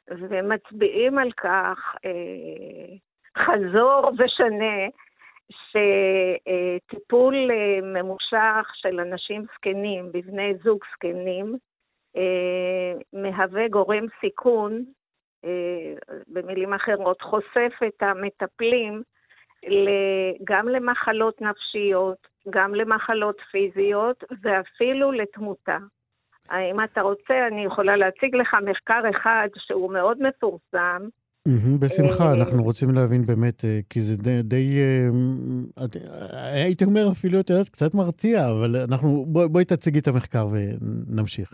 [0.10, 2.95] ומצביעים על כך אה,
[3.38, 4.88] חזור ושנה
[5.52, 11.58] שטיפול אה, ממושך של אנשים זקנים, בבני זוג זקנים,
[12.17, 14.86] אה, מהווה גורם סיכון,
[15.45, 15.93] אה,
[16.28, 19.04] במילים אחרות, חושף את המטפלים
[20.43, 25.77] גם למחלות נפשיות, גם למחלות פיזיות ואפילו לתמותה.
[26.51, 31.08] אם אתה רוצה, אני יכולה להציג לך מחקר אחד שהוא מאוד מפורסם.
[31.79, 34.79] בשמחה, אנחנו רוצים להבין באמת, כי זה די, די
[36.53, 41.53] הייתי אומר אפילו, את יודעת, קצת מרתיע, אבל אנחנו, בואי תציגי את המחקר ונמשיך.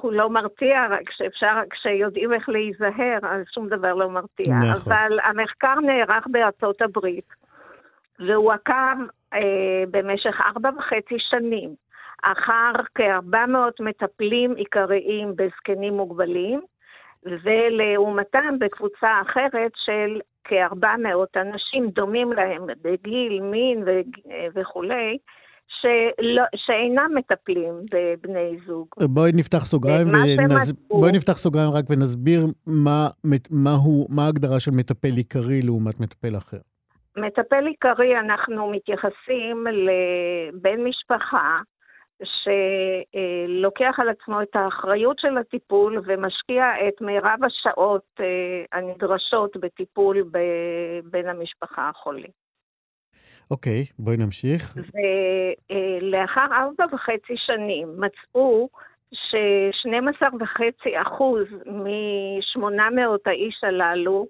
[0.00, 4.54] הוא לא מרתיע, רק שאפשר, כשיודעים איך להיזהר, אז שום דבר לא מרתיע.
[4.54, 4.92] נכון.
[4.92, 7.28] אבל המחקר נערך בארצות הברית,
[8.18, 9.14] והוא עקב אה,
[9.90, 11.74] במשך ארבע וחצי שנים
[12.22, 16.60] אחר כ-400 מטפלים עיקריים בזקנים מוגבלים,
[17.24, 23.84] ולעומתם בקבוצה אחרת של כ-400 אנשים דומים להם בגיל, מין
[24.54, 25.18] וכולי,
[25.68, 28.86] שלא, שאינם מטפלים בבני זוג.
[29.02, 30.72] בואי נפתח סוגריים, ונז...
[30.88, 33.08] בואי נפתח סוגריים רק ונסביר מה,
[33.50, 36.58] מה, הוא, מה ההגדרה של מטפל עיקרי לעומת מטפל אחר.
[37.16, 41.58] מטפל עיקרי, אנחנו מתייחסים לבן משפחה
[42.22, 48.20] שלוקח על עצמו את האחריות של הטיפול ומשקיע את מירב השעות
[48.72, 52.28] הנדרשות בטיפול בבן המשפחה החולה.
[53.50, 54.76] אוקיי, okay, בואי נמשיך.
[54.76, 58.68] ולאחר ארבע וחצי שנים מצאו
[59.12, 60.62] ש-12.5
[61.02, 62.60] אחוז מ-800
[63.26, 64.26] האיש הללו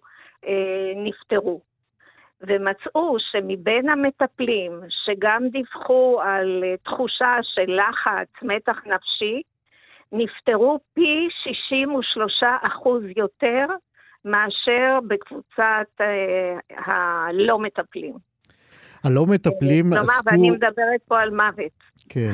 [0.96, 1.60] נפטרו.
[2.40, 9.42] ומצאו שמבין המטפלים שגם דיווחו על תחושה של לחץ, מתח נפשי,
[10.12, 13.66] נפטרו פי 63 אחוז יותר
[14.24, 18.14] מאשר בקבוצת אה, הלא מטפלים.
[19.04, 20.30] הלא מטפלים כלומר, עסקו...
[20.30, 21.72] כלומר, ואני מדברת פה על מוות.
[22.08, 22.32] כן,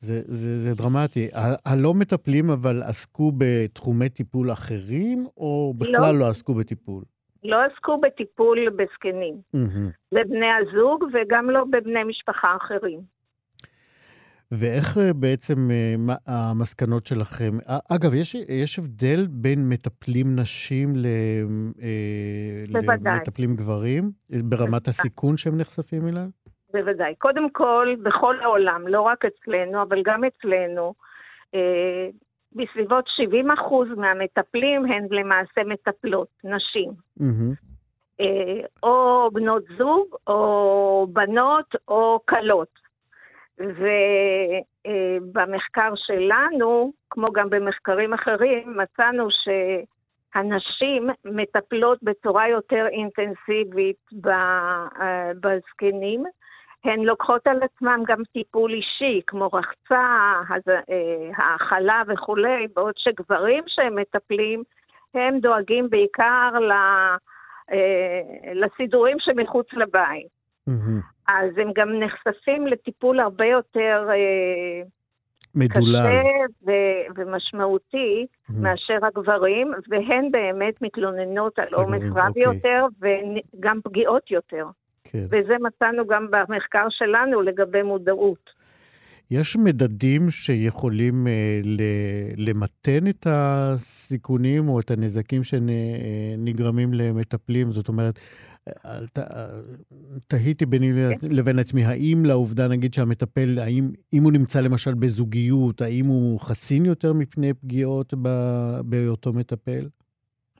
[0.00, 1.28] זה, זה, זה דרמטי.
[1.66, 7.02] הלא מטפלים אבל עסקו בתחומי טיפול אחרים, או בכלל לא, לא עסקו בטיפול?
[7.44, 9.34] לא עסקו בטיפול בזקנים.
[9.56, 10.14] Mm-hmm.
[10.14, 13.00] בבני הזוג וגם לא בבני משפחה אחרים.
[14.52, 15.54] ואיך בעצם
[15.98, 17.52] מה, המסקנות שלכם?
[17.96, 20.92] אגב, יש, יש הבדל בין מטפלים נשים
[22.68, 24.10] למטפלים גברים?
[24.30, 26.26] ברמת הסיכון שהם נחשפים אליו?
[26.72, 27.14] בוודאי.
[27.14, 30.94] קודם כל, בכל העולם, לא רק אצלנו, אבל גם אצלנו,
[31.54, 32.08] אה,
[32.52, 36.90] בסביבות 70 אחוז מהמטפלים הן למעשה מטפלות, נשים.
[37.20, 37.68] Mm-hmm.
[38.20, 42.88] אה, או בנות זוג, או בנות, או כלות.
[44.84, 49.28] ובמחקר שלנו, כמו גם במחקרים אחרים, מצאנו
[50.34, 56.24] שהנשים מטפלות בצורה יותר אינטנסיבית אה, בזקנים.
[56.84, 60.06] הן לוקחות על עצמן גם טיפול אישי, כמו רחצה,
[60.68, 64.62] אה, האכלה וכולי, בעוד שגברים שהם מטפלים,
[65.14, 66.72] הם דואגים בעיקר ל...
[67.72, 68.20] אה,
[68.54, 70.28] לסידורים שמחוץ לבית.
[70.66, 71.00] מהמם.
[71.28, 74.82] אז הם גם נחשפים לטיפול הרבה יותר אה,
[75.54, 75.96] מדולל.
[75.96, 76.22] קשה
[76.66, 78.62] ו- ומשמעותי מהמם.
[78.62, 82.42] מאשר הגברים, והן באמת מתלוננות על עומס רב אוקיי.
[82.42, 84.66] יותר וגם פגיעות יותר.
[85.12, 85.24] כן.
[85.26, 88.50] וזה מצאנו גם במחקר שלנו לגבי מודעות.
[89.30, 97.70] יש מדדים שיכולים אה, ל- למתן את הסיכונים או את הנזקים שנגרמים למטפלים?
[97.70, 98.18] זאת אומרת,
[98.68, 98.72] אה,
[99.12, 99.60] ת- אה,
[100.26, 100.92] תהיתי ביני
[101.30, 106.84] לבין עצמי, האם לעובדה, נגיד שהמטפל, האם אם הוא נמצא למשל בזוגיות, האם הוא חסין
[106.84, 109.88] יותר מפני פגיעות ב- בהיותו מטפל?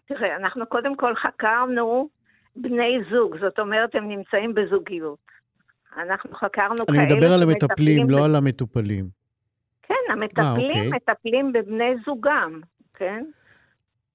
[0.09, 2.09] תראה, אנחנו קודם כל חקרנו
[2.63, 5.19] בני זוג, זאת אומרת, הם נמצאים בזוגיות.
[5.97, 9.05] אנחנו חקרנו אני כאלה מדבר על המטפלים, ב- לא על המטופלים.
[9.83, 10.91] כן, המטפלים אוקיי.
[10.91, 12.61] מטפלים בבני זוגם,
[12.95, 13.25] כן?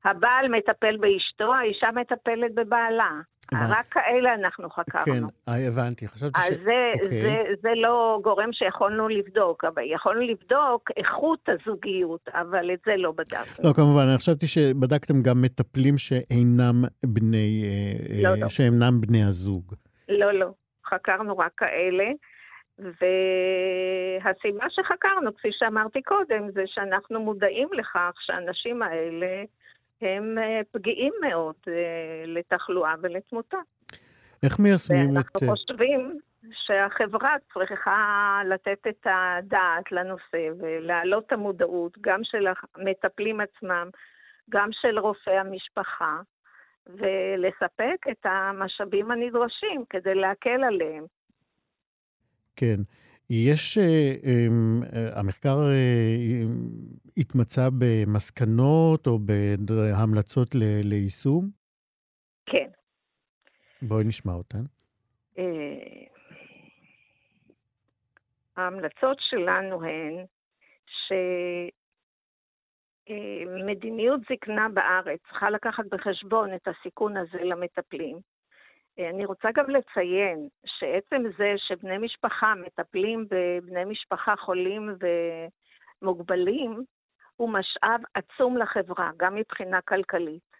[0.06, 3.22] הבעל מטפל באשתו, האישה מטפלת בבעלה.
[3.54, 5.28] רק כאלה אנחנו כן, חקרנו.
[5.50, 6.08] אה, הבנתי.
[6.08, 6.52] חשבתי ש...
[6.52, 7.22] אז זה, אוקיי.
[7.22, 13.12] זה, זה לא גורם שיכולנו לבדוק, אבל יכולנו לבדוק איכות הזוגיות, אבל את זה לא
[13.12, 13.70] בדקנו.
[13.70, 18.50] לא, כמובן, אני חשבתי שבדקתם גם מטפלים שאינם בני, אה, לא, אה, לא.
[18.50, 19.74] שאינם בני הזוג.
[20.10, 20.48] לא, לא,
[20.86, 22.06] חקרנו רק כאלה.
[22.80, 29.44] והסיבה שחקרנו, כפי שאמרתי קודם, זה שאנחנו מודעים לכך שהאנשים האלה
[30.04, 31.74] הם אה, פגיעים מאוד אה,
[32.26, 33.58] לתחלואה ולתמותה.
[34.44, 35.44] איך מיישמים ואנחנו את...
[35.44, 36.20] אה, חושבים
[36.52, 43.90] שהחברה צריכה לתת את הדעת לנושא ולהעלות את המודעות, גם של המטפלים עצמם,
[44.50, 46.22] גם של רופאי המשפחה,
[46.88, 51.06] ולספק את המשאבים הנדרשים כדי להקל עליהם.
[52.56, 52.78] כן.
[53.34, 56.44] יש, אה, אמ, אה, המחקר אה,
[57.18, 61.50] התמצא במסקנות או בהמלצות ליישום?
[62.46, 62.70] כן.
[63.82, 64.64] בואי נשמע אותן.
[68.58, 70.26] ההמלצות שלנו הן
[73.06, 78.18] שמדיניות זקנה בארץ צריכה לקחת בחשבון את הסיכון הזה למטפלים.
[79.00, 84.96] אה, אני רוצה גם לציין שעצם זה שבני משפחה מטפלים בבני משפחה חולים
[86.02, 86.84] ומוגבלים,
[87.36, 90.54] הוא משאב עצום לחברה, גם מבחינה כלכלית,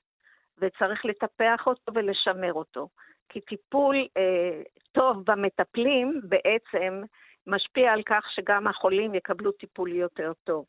[0.58, 2.88] וצריך לטפח אותו ולשמר אותו.
[3.30, 7.02] כי טיפול אה, טוב במטפלים בעצם
[7.48, 10.66] משפיע על כך שגם החולים יקבלו טיפול יותר טוב.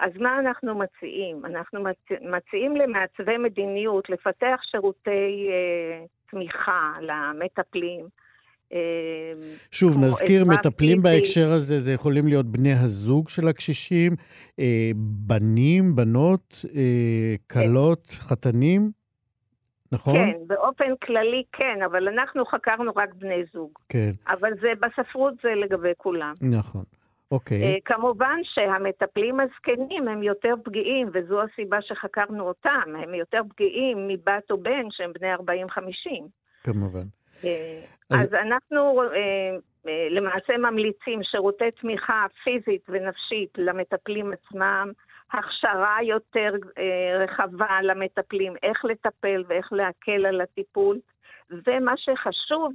[0.00, 1.46] אז מה אנחנו מציעים?
[1.46, 2.10] אנחנו מצ...
[2.20, 8.08] מציעים למעצבי מדיניות לפתח שירותי אה, תמיכה למטפלים.
[8.72, 9.32] אה,
[9.70, 11.02] שוב, נזכיר, מטפלים פיזית.
[11.02, 14.12] בהקשר הזה, זה יכולים להיות בני הזוג של הקשישים,
[14.60, 14.90] אה,
[15.26, 18.90] בנים, בנות, אה, כלות, חתנים,
[19.92, 20.14] נכון?
[20.14, 23.70] כן, באופן כללי כן, אבל אנחנו חקרנו רק בני זוג.
[23.88, 26.32] כן, אבל זה בספרות זה לגבי כולם.
[26.50, 26.84] נכון.
[27.30, 27.62] אוקיי.
[27.62, 32.96] אה, כמובן שהמטפלים הזקנים הם יותר פגיעים, וזו הסיבה שחקרנו אותם.
[33.02, 36.28] הם יותר פגיעים מבת או בן שהם בני 40-50.
[36.62, 37.04] כמובן.
[37.44, 39.56] אה, אז- אז אנחנו אה,
[40.10, 44.92] למעשה ממליצים שירותי תמיכה פיזית ונפשית למטפלים עצמם,
[45.32, 46.52] הכשרה יותר
[47.24, 50.98] רחבה למטפלים, איך לטפל ואיך להקל על הטיפול.
[51.50, 52.72] ומה שחשוב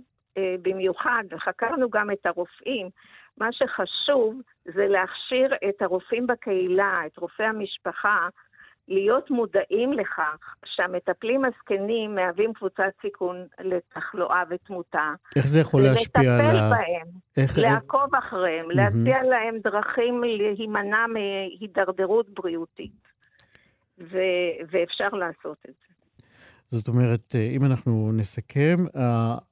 [0.61, 2.89] במיוחד, וחקרנו גם את הרופאים,
[3.41, 8.27] מה שחשוב זה להכשיר את הרופאים בקהילה, את רופאי המשפחה,
[8.88, 15.13] להיות מודעים לכך שהמטפלים הזקנים מהווים קבוצת סיכון לתחלואה ותמותה.
[15.36, 16.69] איך זה יכול להשפיע על ה...
[16.69, 17.58] בהם, איך...
[17.58, 23.01] לעקוב אחריהם, להציע להם דרכים להימנע מהידרדרות בריאותית.
[23.99, 25.90] ו- ואפשר לעשות את זה.
[26.72, 28.86] זאת אומרת, אה, אם אנחנו נסכם,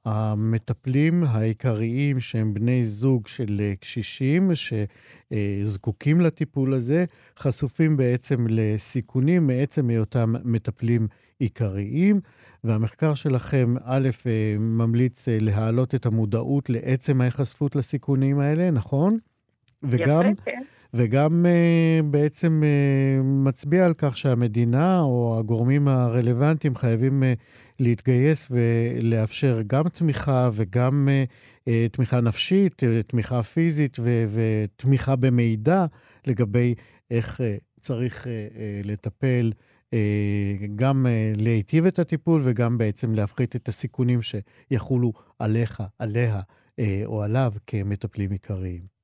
[0.04, 7.04] המטפלים העיקריים שהם בני זוג של אה, קשישים שזקוקים לטיפול הזה,
[7.38, 11.08] חשופים בעצם לסיכונים מעצם היותם מטפלים
[11.38, 12.20] עיקריים,
[12.64, 19.18] והמחקר שלכם, א', אה, ממליץ אה, להעלות את המודעות לעצם ההיחשפות לסיכונים האלה, נכון?
[19.82, 20.26] וגם...
[20.32, 20.62] יפה, כן.
[20.94, 27.26] וגם uh, בעצם uh, מצביע על כך שהמדינה או הגורמים הרלוונטיים חייבים uh,
[27.80, 31.08] להתגייס ולאפשר גם תמיכה וגם
[31.68, 35.86] אה, תמיכה נפשית, אה, תמיכה פיזית ו- ותמיכה במידע
[36.26, 36.74] לגבי
[37.10, 39.52] איך אה, צריך אה, אה, לטפל,
[39.94, 46.40] אה, גם אה, להיטיב את הטיפול וגם בעצם להפחית את הסיכונים שיחולו עליך, עליה
[46.78, 48.99] אה, או עליו כמטפלים עיקריים.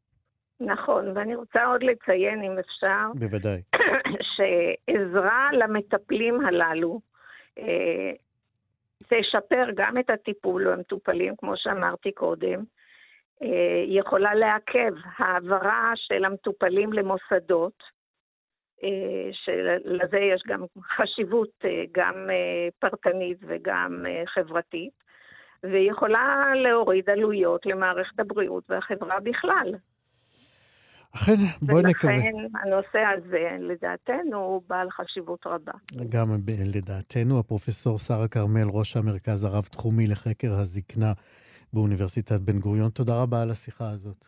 [0.60, 3.62] נכון, ואני רוצה עוד לציין, אם אפשר, בוודאי.
[4.34, 7.00] שעזרה למטפלים הללו
[7.58, 8.12] אה,
[8.98, 12.64] תשפר גם את הטיפול למטופלים, כמו שאמרתי קודם,
[13.42, 17.82] אה, יכולה לעכב העברה של המטופלים למוסדות,
[18.84, 20.64] אה, שלזה יש גם
[20.96, 24.92] חשיבות אה, גם אה, פרטנית וגם אה, חברתית,
[25.62, 29.74] ויכולה להוריד עלויות למערכת הבריאות והחברה בכלל.
[31.16, 32.14] אכן, בואי נקווה.
[32.14, 35.72] ולכן הנושא הזה, לדעתנו, הוא בעל חשיבות רבה.
[36.08, 36.28] גם
[36.74, 41.12] לדעתנו, הפרופסור שרה כרמל, ראש המרכז הרב-תחומי לחקר הזקנה
[41.72, 44.26] באוניברסיטת בן גוריון, תודה רבה על השיחה הזאת.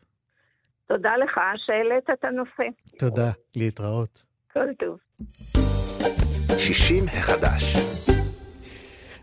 [0.89, 2.68] תודה לך שהעלית את הנושא.
[2.99, 4.22] תודה, להתראות.
[4.53, 4.99] כל טוב.
[6.59, 8.07] 60 החדש.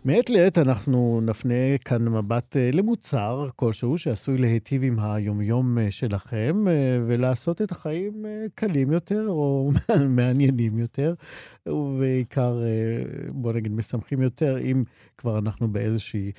[0.06, 6.68] מעת לעת אנחנו נפנה כאן מבט אה, למוצר כלשהו שעשוי להיטיב עם היומיום אה, שלכם
[6.68, 9.70] אה, ולעשות את החיים קלים יותר או
[10.16, 11.14] מעניינים יותר,
[11.68, 12.58] ובעיקר,
[13.28, 14.84] בוא נגיד, משמחים יותר, אם
[15.18, 16.32] כבר אנחנו באיזושהי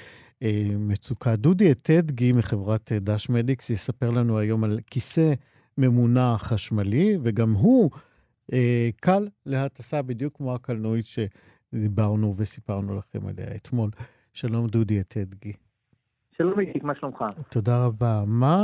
[0.80, 1.36] מצוקה.
[1.36, 5.34] דודי אטדגי מחברת דש מדיקס יספר לנו היום על כיסא
[5.78, 7.90] ממונע חשמלי, וגם הוא
[9.02, 11.06] קל להטסה בדיוק כמו הקלנועית
[11.72, 13.90] שדיברנו וסיפרנו לכם עליה אתמול.
[14.34, 15.54] שלום דודי אטדגי.
[16.38, 17.26] שלום איציק, מה שלומך?
[17.52, 18.24] תודה רבה.
[18.28, 18.58] מה,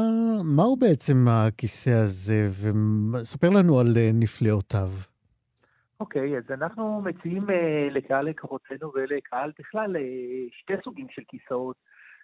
[0.56, 4.90] מהו בעצם הכיסא הזה, וספר לנו על אה, נפלאותיו.
[6.00, 10.02] אוקיי, אז אנחנו מציעים אה, לקהל לקוחותינו ולקהל בכלל אה,
[10.52, 11.76] שתי סוגים של כיסאות,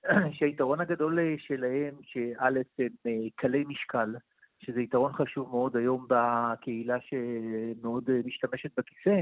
[0.37, 2.45] שהיתרון הגדול אה, שלהם, שא'
[2.79, 4.15] הם אה, קלי משקל,
[4.59, 9.21] שזה יתרון חשוב מאוד היום בקהילה שמאוד אה, משתמשת בכיסא.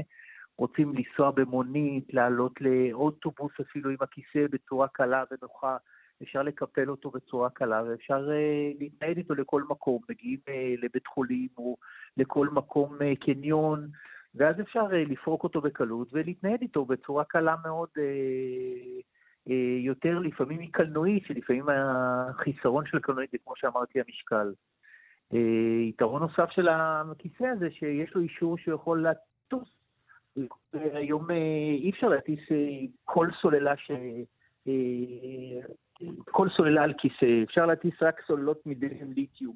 [0.58, 5.76] רוצים לנסוע במונית, לעלות לאוטובוס אפילו עם הכיסא בצורה קלה ונוחה.
[6.22, 10.02] אפשר לקפל אותו בצורה קלה ואפשר uh, להתנהל איתו לכל מקום.
[10.08, 11.76] מגיעים uh, לבית חולים או
[12.16, 13.88] לכל מקום uh, קניון,
[14.34, 21.26] ואז אפשר uh, לפרוק אותו בקלות ולהתנהל איתו בצורה קלה מאוד, uh, יותר לפעמים מקלנועית,
[21.26, 24.52] שלפעמים החיסרון של הקלנועית זה כמו שאמרתי המשקל.
[25.88, 29.77] יתרון נוסף של הכיסא הזה שיש לו אישור שהוא יכול לטוס.
[30.72, 31.32] היום uh,
[31.82, 33.90] אי אפשר להטיס uh, כל סוללה ש...
[34.68, 34.70] Uh,
[36.24, 39.54] כל סוללה על כיסא, אפשר להטיס רק סוללות מדגם ליתיום.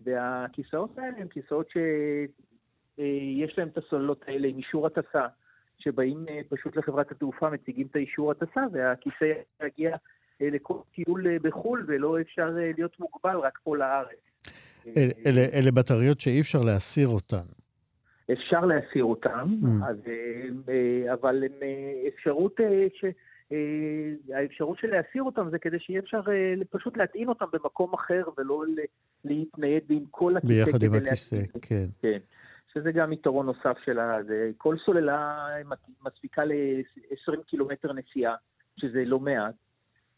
[0.00, 5.26] והכיסאות האלה הם כיסאות שיש להם את הסוללות האלה עם אישור הטסה,
[5.78, 9.32] שבאים אה, פשוט לחברת התעופה, מציגים את האישור הטסה, והכיסא
[9.66, 9.96] יגיע
[10.42, 14.18] אה, לכל טיול אה, בחו"ל, ולא אפשר להיות מוגבל רק פה לארץ.
[14.86, 17.46] אלה, אלה, אלה בטריות שאי אפשר להסיר אותן.
[18.32, 19.84] אפשר להסיר אותן, Mm.
[19.88, 19.96] אז,
[21.12, 21.52] אבל הם
[22.08, 22.60] אפשרות
[22.94, 23.04] ש...
[23.52, 28.22] אה, האפשרות של להסיר אותם זה כדי שיהיה אפשר אה, פשוט להטעין אותם במקום אחר
[28.38, 28.64] ולא
[29.24, 30.64] להתנייד עם כל הכיסא.
[30.64, 31.36] ביחד עם הכיסא.
[31.62, 31.86] כן.
[32.02, 32.18] כן.
[32.74, 34.22] שזה גם יתרון נוסף שלה.
[34.22, 35.46] זה, כל סוללה
[36.06, 38.34] מספיקה ל-20 קילומטר נסיעה,
[38.76, 39.54] שזה לא מעט.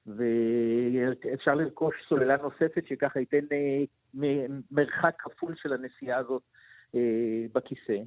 [0.07, 6.68] ואפשר לרכוש סוללה נוספת שככה ייתן אה, מרחק כפול של הנסיעה הזאת אה,
[7.53, 8.03] בכיסא.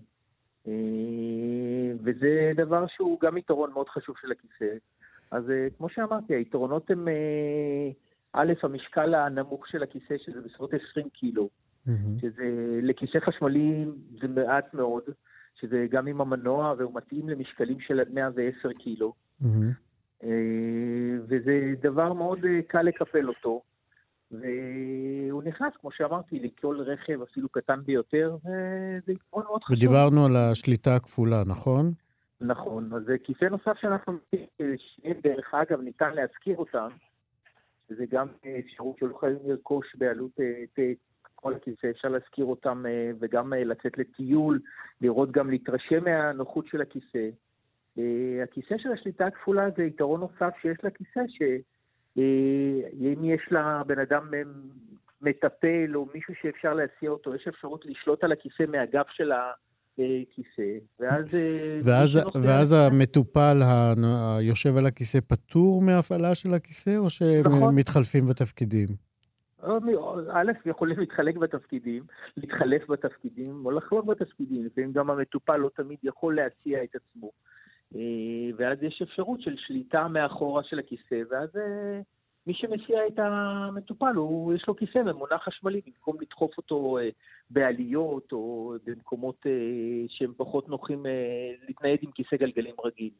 [0.67, 4.75] אה, וזה דבר שהוא גם יתרון מאוד חשוב של הכיסא.
[5.31, 7.89] אז אה, כמו שאמרתי, היתרונות הם, אה,
[8.33, 11.49] א', המשקל הנמוך של הכיסא, שזה בסביבות 20 קילו.
[12.21, 13.85] שזה לכיסא חשמלי
[14.21, 15.03] זה מעט מאוד,
[15.61, 19.13] שזה גם עם המנוע, והוא מתאים למשקלים של עד 110 קילו.
[20.23, 20.29] אה,
[21.27, 23.61] וזה דבר מאוד אה, קל לקפל אותו.
[24.31, 29.77] והוא נכנס, כמו שאמרתי, לכל רכב, אפילו קטן ביותר, וזה יתרון מאוד חשוב.
[29.77, 31.91] ודיברנו על השליטה הכפולה, נכון?
[32.41, 34.13] נכון, אז כיסא נוסף שאנחנו,
[34.77, 36.87] שניהם דרך אגב ניתן להשכיר אותם,
[37.89, 38.27] שזה גם
[38.59, 40.91] אפשרות שלא חייבים לרכוש בעלות אה, אה,
[41.35, 44.59] כל הכיסא, אפשר להשכיר אותם אה, וגם לצאת לטיול,
[45.01, 47.29] לראות גם, להתרשם מהנוחות של הכיסא.
[48.43, 51.21] הכיסא של השליטה הכפולה זה יתרון נוסף שיש לכיסא,
[52.15, 54.41] שאם יש לבן אדם אה,
[55.21, 61.35] מטפל או מישהו שאפשר להסיע אותו, יש אפשרות לשלוט על הכיסא מהגב של הכיסא, ואז...
[61.35, 67.75] אה, ואז, ואז המטופל ה- היושב על הכיסא פטור מהפעלה של הכיסא, או שהם נכון.
[67.75, 68.87] מתחלפים בתפקידים?
[70.33, 72.03] א', יכולים להתחלק בתפקידים,
[72.37, 74.65] להתחלף בתפקידים, או לחלוק בתפקידים.
[74.65, 77.31] לפעמים גם המטופל לא תמיד יכול להציע את עצמו.
[77.95, 81.99] אה, ואז יש אפשרות של שליטה מאחורה של הכיסא, ואז אה,
[82.47, 87.09] מי שמסיע את המטופל, הוא, יש לו כיסא ממונע חשמלי, במקום לדחוף אותו אה,
[87.49, 89.45] בעליות או במקומות
[90.07, 91.05] שהם פחות נוחים
[91.67, 93.13] להתנייד עם כיסא גלגלים רגיל.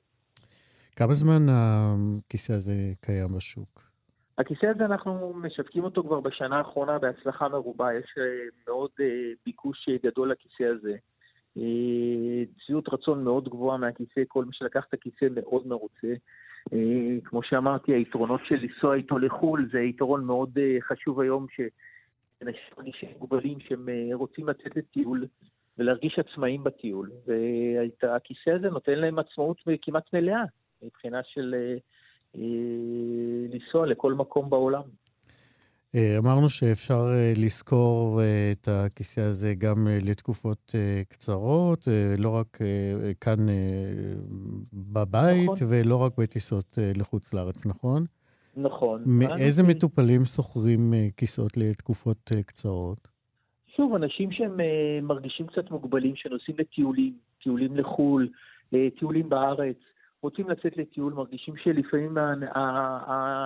[0.95, 3.81] כמה זמן הכיסא הזה קיים בשוק?
[4.37, 7.93] הכיסא הזה, אנחנו משווקים אותו כבר בשנה האחרונה בהצלחה מרובה.
[7.93, 8.15] יש
[8.67, 8.89] מאוד
[9.45, 10.95] ביקוש גדול לכיסא הזה.
[11.57, 16.13] אה, ציות רצון מאוד גבוהה מהכיסא, כל מי שלקח את הכיסא מאוד מרוצה.
[17.23, 23.89] כמו שאמרתי, היתרונות של לנסוע איתו לחו"ל זה יתרון מאוד חשוב היום, שאנשים מוגבלים שהם
[24.13, 25.25] רוצים לצאת לטיול
[25.77, 27.11] ולהרגיש עצמאים בטיול.
[28.01, 30.43] והכיסא הזה נותן להם עצמאות כמעט מלאה
[30.83, 31.77] מבחינה של אה,
[33.53, 34.81] לנסוע לכל מקום בעולם.
[35.95, 38.21] אה, אמרנו שאפשר אה, לשכור
[38.51, 40.75] את הכיסא הזה גם לתקופות
[41.09, 41.87] קצרות,
[42.17, 42.57] לא רק
[43.21, 43.37] כאן
[44.73, 45.67] בבית נכון.
[45.69, 48.05] ולא רק בטיסות לחוץ לארץ, נכון?
[48.57, 49.03] נכון.
[49.05, 49.73] מאיזה אני...
[49.73, 53.07] מטופלים שוכרים כיסאות לתקופות קצרות?
[53.75, 54.59] שוב, אנשים שהם
[55.01, 57.13] מרגישים קצת מוגבלים, שנוסעים לטיולים,
[57.43, 58.29] טיולים לחו"ל,
[58.99, 59.75] טיולים בארץ,
[60.21, 62.17] רוצים לצאת לטיול, מרגישים שלפעמים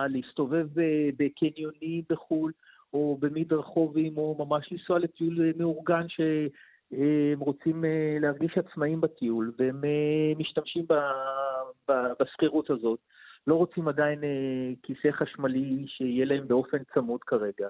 [0.08, 0.68] להסתובב
[1.16, 2.52] בקניונים בחו"ל,
[2.92, 10.32] או במדרחובים, או ממש לנסוע לטיול מאורגן שהם רוצים אה, להרגיש עצמאים בטיול, והם אה,
[10.38, 10.84] משתמשים
[12.20, 12.98] בשכירות הזאת.
[13.46, 17.68] לא רוצים עדיין אה, כיסא חשמלי שיהיה להם באופן צמוד כרגע.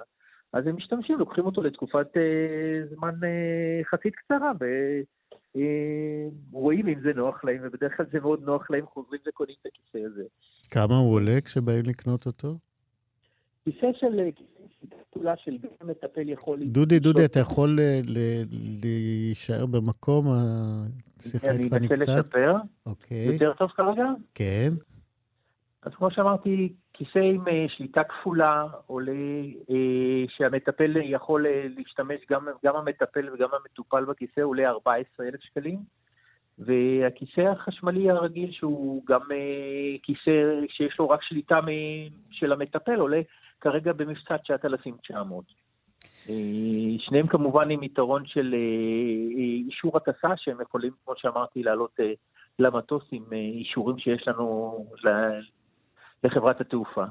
[0.52, 2.06] אז הם משתמשים, לוקחים אותו לתקופת
[2.94, 3.14] זמן
[3.90, 5.00] חצית קצרה, אה,
[6.52, 10.06] רואים אם זה נוח להם, ובדרך כלל זה מאוד נוח להם, חוזרים וקונים את הכיסא
[10.06, 10.22] הזה.
[10.70, 12.58] כמה הוא עולה כשבאים לקנות אותו?
[13.64, 14.30] כיסא של
[15.10, 16.58] כפולה של גם מטפל יכול...
[16.64, 18.00] דודי, דודי, אתה יכול אה,
[18.82, 20.26] להישאר במקום?
[21.20, 21.82] השיחה איתך נקטעת?
[21.82, 22.56] אני אנסה לשפר.
[22.86, 23.26] אוקיי.
[23.32, 24.04] יותר טוב כרגע?
[24.34, 24.72] כן.
[25.82, 29.12] אז כמו שאמרתי, כיסא עם אה, שליטה כפולה עולה,
[29.70, 35.78] אה, שהמטפל יכול אה, להשתמש, גם, גם המטפל וגם המטופל בכיסא עולה 14,000 שקלים.
[36.58, 39.20] והכיסא החשמלי הרגיל, שהוא גם
[40.02, 41.60] כיסא שיש לו רק שליטה
[42.30, 43.20] של המטפל, עולה
[43.60, 45.44] כרגע במבצע 9,900.
[46.98, 48.54] שניהם כמובן עם יתרון של
[49.66, 52.00] אישור הטסה, שהם יכולים, כמו שאמרתי, לעלות
[52.58, 54.86] למטוס עם אישורים שיש לנו
[56.26, 57.04] לחברת התעופה.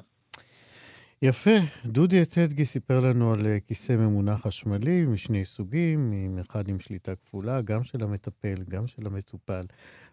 [1.22, 1.56] יפה.
[1.86, 7.16] דודי אטדגי סיפר לנו על אה, כיסא ממונע חשמלי משני סוגים, עם אחד עם שליטה
[7.16, 9.64] כפולה, גם של המטפל, גם של המטופל.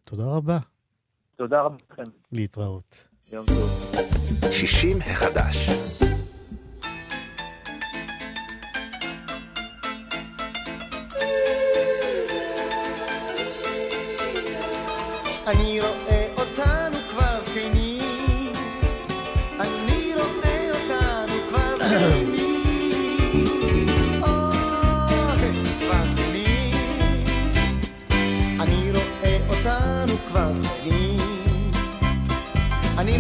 [0.05, 0.59] תודה רבה.
[1.37, 2.03] תודה רבה לכם.
[2.33, 3.09] להתראות.
[3.33, 3.93] יום טוב.
[4.53, 5.69] 60 החדש.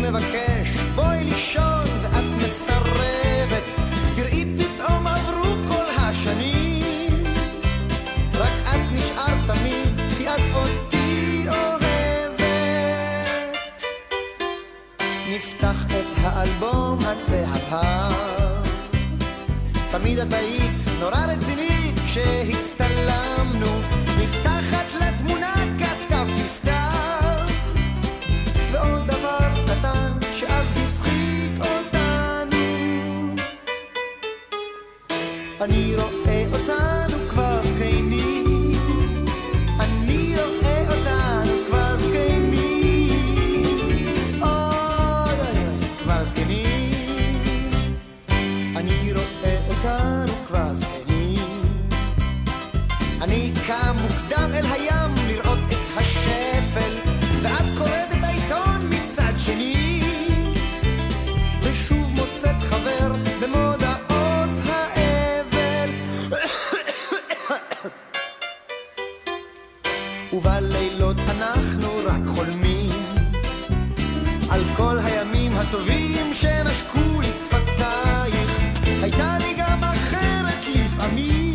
[0.02, 3.62] מבקש, בואי לישון ואת מסרבת,
[4.16, 7.24] תראי פתאום עברו כל השנים,
[8.34, 12.40] רק את נשארת תמיד, כי את אותי אוהבת.
[15.28, 18.66] נפתח את האלבום הצהבהב,
[19.92, 20.61] תמיד את היית
[70.32, 72.90] ובלילות אנחנו רק חולמים
[74.50, 78.60] על כל הימים הטובים שנשקו לשפתייך.
[79.02, 81.51] הייתה לי גם אחרת לפעמים,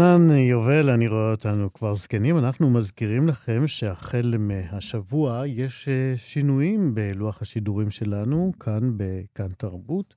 [0.00, 2.38] חנן יובל, אני רואה אותנו כבר זקנים.
[2.38, 10.14] אנחנו מזכירים לכם שהחל מהשבוע יש אה, שינויים בלוח השידורים שלנו, כאן בכאן תרבות.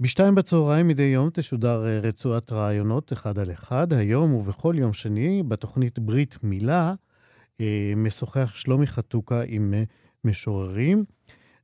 [0.00, 3.92] בשתיים בצהריים מדי יום תשודר אה, רצועת רעיונות אחד על אחד.
[3.92, 6.94] היום ובכל יום שני, בתוכנית ברית מילה,
[7.60, 9.82] אה, משוחח שלומי חתוקה עם אה,
[10.24, 11.04] משוררים.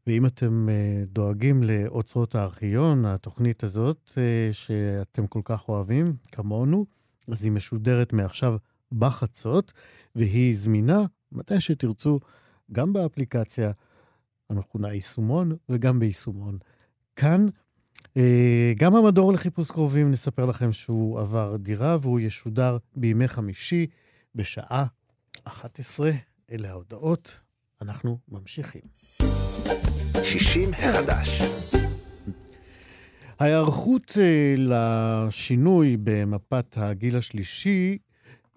[0.07, 7.45] ואם אתם אה, דואגים לאוצרות הארכיון, התוכנית הזאת, אה, שאתם כל כך אוהבים, כמונו, אז
[7.45, 8.57] היא משודרת מעכשיו
[8.93, 9.73] בחצות,
[10.15, 12.19] והיא זמינה מתי שתרצו,
[12.73, 13.71] גם באפליקציה
[14.51, 16.59] המכונה יישומון וגם ביישומון.
[17.17, 17.47] כאן,
[18.17, 23.87] אה, גם המדור לחיפוש קרובים, נספר לכם שהוא עבר דירה והוא ישודר בימי חמישי
[24.35, 24.87] בשעה
[25.45, 26.11] 11.
[26.51, 27.41] אלה ההודעות,
[27.83, 28.83] אנחנו ממשיכים.
[30.25, 31.41] 60 החדש.
[33.41, 37.99] ההיערכות אה, לשינוי במפת הגיל השלישי,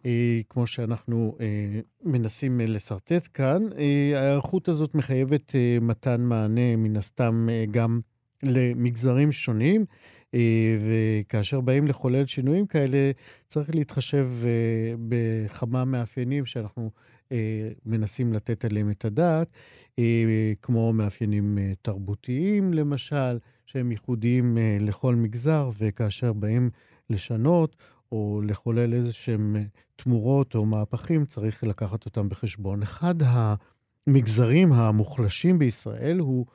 [0.06, 8.00] אה, כמו שאנחנו אה, מנסים לשרטט כאן, ההיערכות הזאת מחייבת מתן מענה, מן הסתם, גם
[8.44, 9.86] למגזרים שונים,
[10.80, 13.12] וכאשר באים לחולל שינויים כאלה,
[13.48, 14.30] צריך להתחשב
[15.08, 16.92] בכמה מאפיינים שאנחנו
[17.86, 19.48] מנסים לתת עליהם את הדעת,
[20.00, 26.70] אה, כמו מאפיינים אה, תרבותיים, למשל, שהם ייחודיים אה, לכל מגזר, וכאשר באים
[27.10, 27.76] לשנות
[28.12, 29.64] או לחולל איזה שהם אה,
[29.96, 32.82] תמורות או מהפכים, צריך לקחת אותם בחשבון.
[32.82, 36.46] אחד המגזרים המוחלשים בישראל הוא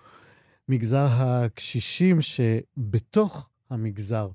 [0.69, 4.29] מגזר הקשישים שבתוך המגזר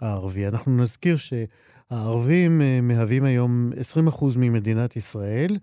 [0.00, 0.48] הערבי.
[0.48, 1.48] אנחנו נזכיר שהערבים
[1.92, 3.70] אה, מהווים היום
[4.08, 5.56] 20% ממדינת ישראל,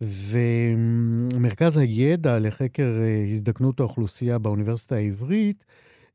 [0.00, 5.64] ומרכז הידע לחקר אה, הזדקנות האוכלוסייה באוניברסיטה העברית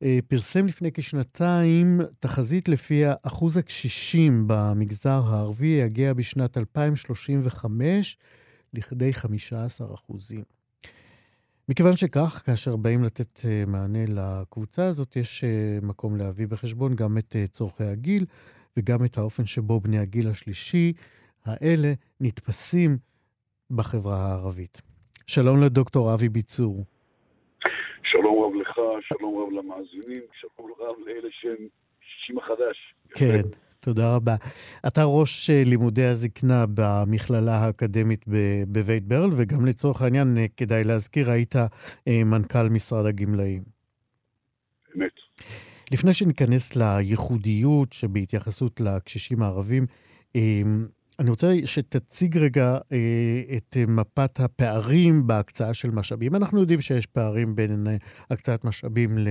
[0.03, 8.17] אה, פרסם לפני כשנתיים תחזית לפיה אחוז הקשישים במגזר הערבי יגיע בשנת 2035
[8.73, 10.43] לכדי 15 אחוזים.
[11.69, 15.43] מכיוון שכך, כאשר באים לתת מענה לקבוצה הזאת, יש
[15.81, 18.25] מקום להביא בחשבון גם את צורכי הגיל
[18.79, 20.93] וגם את האופן שבו בני הגיל השלישי
[21.45, 22.97] האלה נתפסים
[23.71, 24.81] בחברה הערבית.
[25.27, 26.85] שלום לדוקטור אבי ביצור.
[28.03, 31.67] שלום רב לך, שלום רב למאזינים, שלום רב לאלה שהם
[32.01, 32.93] שישים החדש.
[33.15, 33.41] כן,
[33.79, 34.35] תודה רבה.
[34.87, 38.25] אתה ראש אה, לימודי הזקנה במכללה האקדמית
[38.71, 43.63] בבית ברל, וגם לצורך העניין, אה, כדאי להזכיר, היית אה, מנכ"ל משרד הגמלאים.
[44.95, 45.13] אמת.
[45.91, 49.85] לפני שניכנס לייחודיות שבהתייחסות לקשישים הערבים,
[50.35, 50.61] אה,
[51.19, 56.35] אני רוצה שתציג רגע אה, את אה, מפת הפערים בהקצאה של משאבים.
[56.35, 57.95] אנחנו יודעים שיש פערים בין אה,
[58.31, 59.27] הקצאת משאבים ל,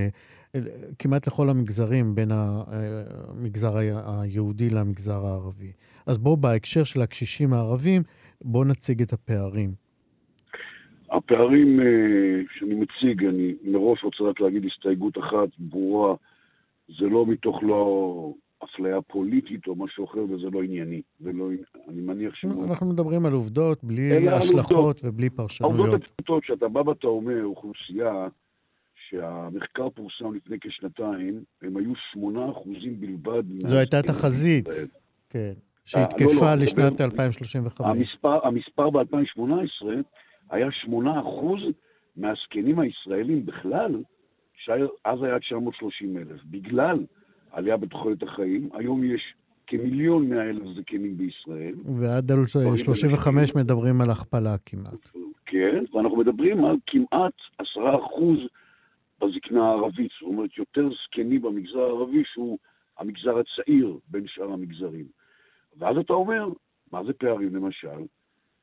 [0.55, 0.61] אה,
[0.99, 5.73] כמעט לכל המגזרים, בין המגזר ה- היהודי למגזר הערבי.
[6.07, 8.03] אז בואו, בהקשר של הקשישים הערבים,
[8.45, 9.71] בואו נציג את הפערים.
[11.13, 11.87] הפערים אה,
[12.59, 16.15] שאני מציג, אני מראש רוצה רק להגיד הסתייגות אחת ברורה,
[16.89, 18.33] זה לא מתוך לא
[18.65, 21.03] אפליה פוליטית או משהו אחר, וזה לא ענייני.
[21.21, 21.49] ולא,
[21.89, 22.45] אני מניח ש...
[22.45, 25.01] אנחנו מדברים על עובדות, בלי השלכות עובדות.
[25.05, 26.03] ובלי העובדות פרשנויות.
[26.03, 28.29] הפשוטות, שאתה בא ואתה אומר, אוכלוסייה
[29.09, 32.19] שהמחקר פורסם לפני כשנתיים, הם היו 8%
[33.01, 33.43] בלבד.
[33.59, 34.69] זו הייתה תחזית.
[35.31, 35.53] כן, אה,
[35.85, 37.87] שהתקפה לא, לא, לשנת מדבר- 2035.
[37.99, 39.87] המספר, המספר ב-2018
[40.51, 40.89] היה 8%
[42.17, 44.03] מהזקנים הישראלים בכלל,
[44.69, 46.45] שאז היה 930 אלף.
[46.45, 46.99] בגלל
[47.53, 49.35] עלייה בתוחלת החיים, היום יש
[49.67, 55.09] כמיליון מאה אלף זקנים בישראל, ועד על 35 מדברים על הכפלה כמעט.
[55.47, 57.65] כן, ואנחנו מדברים על כמעט 10%
[59.21, 62.59] בזקנה הערבית, זאת אומרת יותר זקנים במגזר הערבי שהוא
[62.99, 65.07] המגזר הצעיר בין שאר המגזרים.
[65.79, 66.49] ואז אתה אומר,
[66.93, 67.99] מה זה פערים למשל?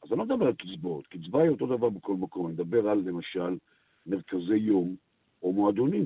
[0.04, 2.98] אז אני לא מדבר על קצבאות, קצבה היא אותו דבר בכל מקום, אני מדבר על
[3.06, 3.58] למשל
[4.06, 4.96] מרכזי יום
[5.44, 6.06] או מועדונים,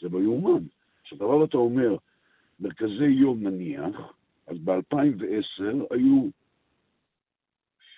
[0.00, 0.64] זה לא יאומן.
[1.04, 1.96] כשאתה בא ואתה אומר,
[2.60, 4.12] מרכזי יום נניח,
[4.46, 6.28] אז ב-2010 היו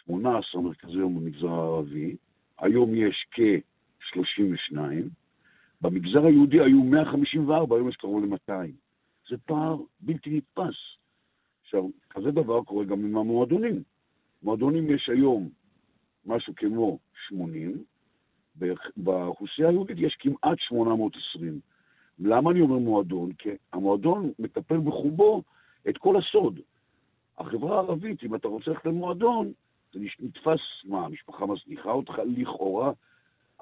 [0.07, 2.17] 18 מרכזי יום במגזר הערבי,
[2.59, 4.77] היום יש כ-32,
[5.81, 8.53] במגזר היהודי היו 154, היום יש קרוב ל-200.
[9.31, 10.75] זה פער בלתי נתפס.
[11.63, 13.83] עכשיו, כזה דבר קורה גם עם המועדונים.
[14.43, 15.49] מועדונים יש היום
[16.27, 17.85] משהו כמו 80,
[18.97, 21.61] באוכלוסייה היהודית יש כמעט 820.
[22.19, 23.33] למה אני אומר מועדון?
[23.33, 25.43] כי המועדון מטפל בחובו
[25.89, 26.61] את כל הסוד.
[27.39, 29.53] החברה הערבית, אם אתה רוצה ללכת למועדון,
[29.93, 32.93] זה נתפס, מה, המשפחה מזניחה אותך לכאורה,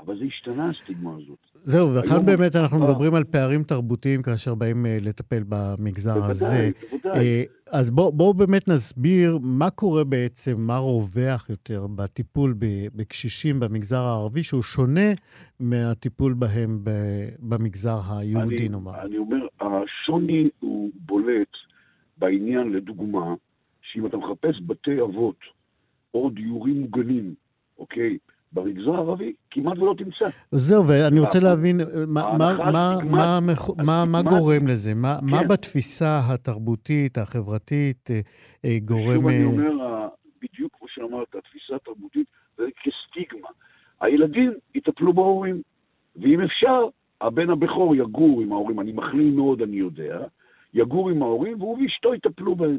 [0.06, 1.38] אבל זה השתנה, הסטיגמה הזאת.
[1.62, 6.30] זהו, וכאן באמת אנחנו המשפחה- מדברים על פערים תרבותיים כאשר באים אה, לטפל במגזר בוודאי,
[6.30, 6.70] הזה.
[6.90, 7.18] בוודאי.
[7.20, 7.42] אה,
[7.72, 12.54] אז בואו בוא באמת נסביר מה קורה בעצם, מה רווח יותר בטיפול
[12.94, 15.10] בקשישים במגזר הערבי, שהוא שונה
[15.60, 16.80] מהטיפול בהם
[17.38, 19.02] במגזר היהודי, אני, נאמר.
[19.02, 21.48] אני אומר, השוני הוא בולט
[22.18, 23.34] בעניין, לדוגמה,
[23.82, 25.36] שאם אתה מחפש בתי אבות
[26.14, 27.34] או דיורים מוגנים,
[27.78, 28.18] אוקיי,
[28.52, 30.28] במגזר הערבי, כמעט ולא תמצא.
[30.50, 31.80] זהו, ואני רוצה להבין
[34.06, 34.94] מה- גורם לזה?
[34.94, 35.48] מה כן.
[35.48, 38.20] בתפיסה התרבותית, החברתית, אה,
[38.64, 39.14] אה, גורם...
[39.14, 40.08] שוב אני אה, אומר,
[40.42, 42.26] בדיוק כמו שאמרת, התפיסה התרבותית
[42.58, 43.48] זה כסטיגמה.
[44.00, 45.62] הילדים יטפלו בהורים,
[46.16, 46.84] ואם אפשר,
[47.20, 50.18] הבן הבכור יגור עם ההורים, אני מכליל מאוד, אני יודע,
[50.74, 52.78] יגור עם ההורים, והוא ואשתו יטפלו בהם.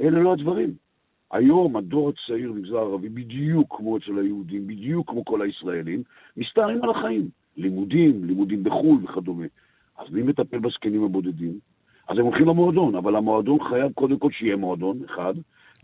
[0.00, 0.85] אלה לא הדברים.
[1.32, 6.02] היום הדור הצעיר במגזר הערבי, בדיוק כמו אצל היהודים, בדיוק כמו כל הישראלים,
[6.36, 7.28] מסתערים על החיים.
[7.56, 9.46] לימודים, לימודים בחו"ל וכדומה.
[9.98, 11.58] אז מי מטפל בזקנים הבודדים?
[12.08, 15.34] אז הם הולכים למועדון, אבל המועדון חייב קודם כל שיהיה מועדון, אחד,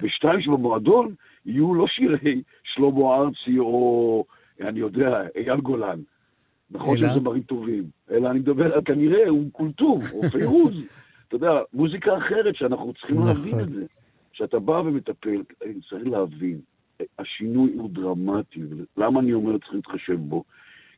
[0.03, 1.15] ושתיים, שבמועדון
[1.47, 4.25] יהיו לא שירי שלמה ארצי או,
[4.61, 5.99] אני יודע, אייל גולן.
[6.71, 7.09] נכון אלא?
[7.09, 10.75] שזה דברים טובים, אלא אני מדבר על כנראה אום כולתום או פיירוז.
[11.29, 13.29] אתה יודע, מוזיקה אחרת שאנחנו צריכים נכון.
[13.29, 13.85] להבין את זה.
[14.33, 15.43] כשאתה בא ומטפל,
[15.91, 16.61] צריך להבין,
[17.19, 18.61] השינוי הוא דרמטי.
[18.97, 20.45] למה אני אומר צריך להתחשב בו?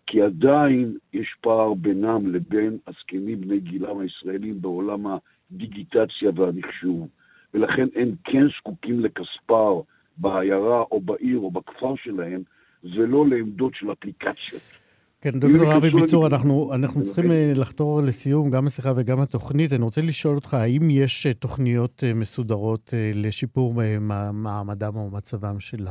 [0.07, 7.09] כי עדיין יש פער בינם לבין הזקנים בני גילם הישראלים בעולם הדיגיטציה והמחשוב,
[7.55, 9.81] ולכן הם כן זקוקים לכספר
[10.17, 12.43] בעיירה או בעיר או בכפר שלהם,
[12.85, 14.84] ולא לעמדות של אפליקציות.
[15.25, 16.27] כן, דוקטור אבי ביצור.
[16.27, 19.73] אנחנו, אנחנו ולכן- צריכים אה, לחתור לסיום גם השיחה וגם התוכנית.
[19.73, 25.61] אני רוצה לשאול אותך, האם יש אה, תוכניות אה, מסודרות לשיפור מע- מעמדם או מצבם
[25.61, 25.85] של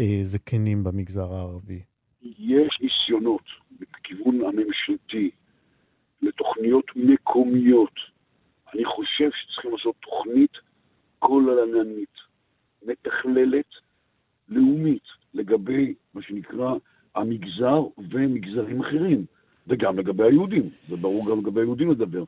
[0.00, 1.80] הזקנים במגזר הערבי?
[2.22, 3.42] יש ניסיונות
[3.80, 5.30] בכיוון הממשלתי
[6.22, 7.94] לתוכניות מקומיות.
[8.74, 10.50] אני חושב שצריכים לעשות תוכנית
[11.18, 12.14] כוללנית,
[12.86, 13.70] מתכללת,
[14.48, 15.02] לאומית,
[15.34, 16.74] לגבי מה שנקרא
[17.14, 17.82] המגזר
[18.12, 19.24] ומגזרים אחרים,
[19.68, 22.24] וגם לגבי היהודים, זה ברור גם לגבי היהודים לדבר.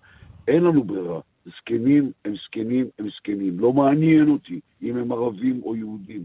[0.48, 5.76] אין לנו ברירה, זקנים הם זקנים הם זקנים, לא מעניין אותי אם הם ערבים או
[5.76, 6.24] יהודים.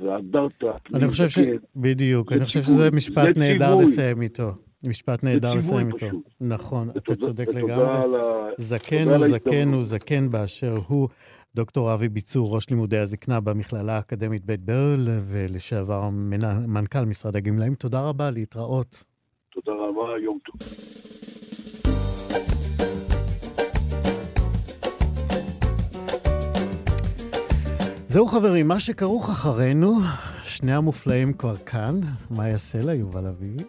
[0.00, 0.64] והדרת
[0.94, 1.38] אני חושב ש...
[1.76, 3.74] בדיוק, אני חושב שזה זה משפט נהדר.
[3.74, 4.50] לסיים איתו.
[4.84, 6.06] משפט נהדר לסיים איתו.
[6.06, 6.28] פשוט.
[6.40, 7.98] נכון, אתה צודק לגמרי.
[8.58, 9.68] זקן הוא זקן.
[9.68, 11.08] הוא זקן באשר הוא.
[11.56, 17.74] דוקטור אבי ביצור, ראש לימודי הזקנה במכללה האקדמית בית ברל, ולשעבר מנ- מנכ"ל משרד הגמלאים,
[17.74, 19.04] תודה רבה, להתראות.
[19.52, 20.68] תודה רבה, יום טוב.
[28.06, 29.92] זהו חברים, מה שכרוך אחרינו,
[30.42, 32.00] שני המופלאים כבר כאן,
[32.30, 33.64] מאיה סלע, יובל אביבי.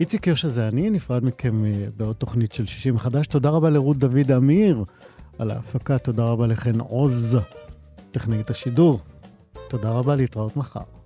[0.00, 3.26] איציק יושע זה אני, נפרד מכם אה, בעוד תוכנית של 60 חדש.
[3.26, 4.84] תודה רבה לרות דוד אמיר
[5.38, 7.38] על ההפקה, תודה רבה לחן עוז,
[8.10, 9.00] טכנאית השידור.
[9.68, 11.01] תודה רבה, להתראות מחר.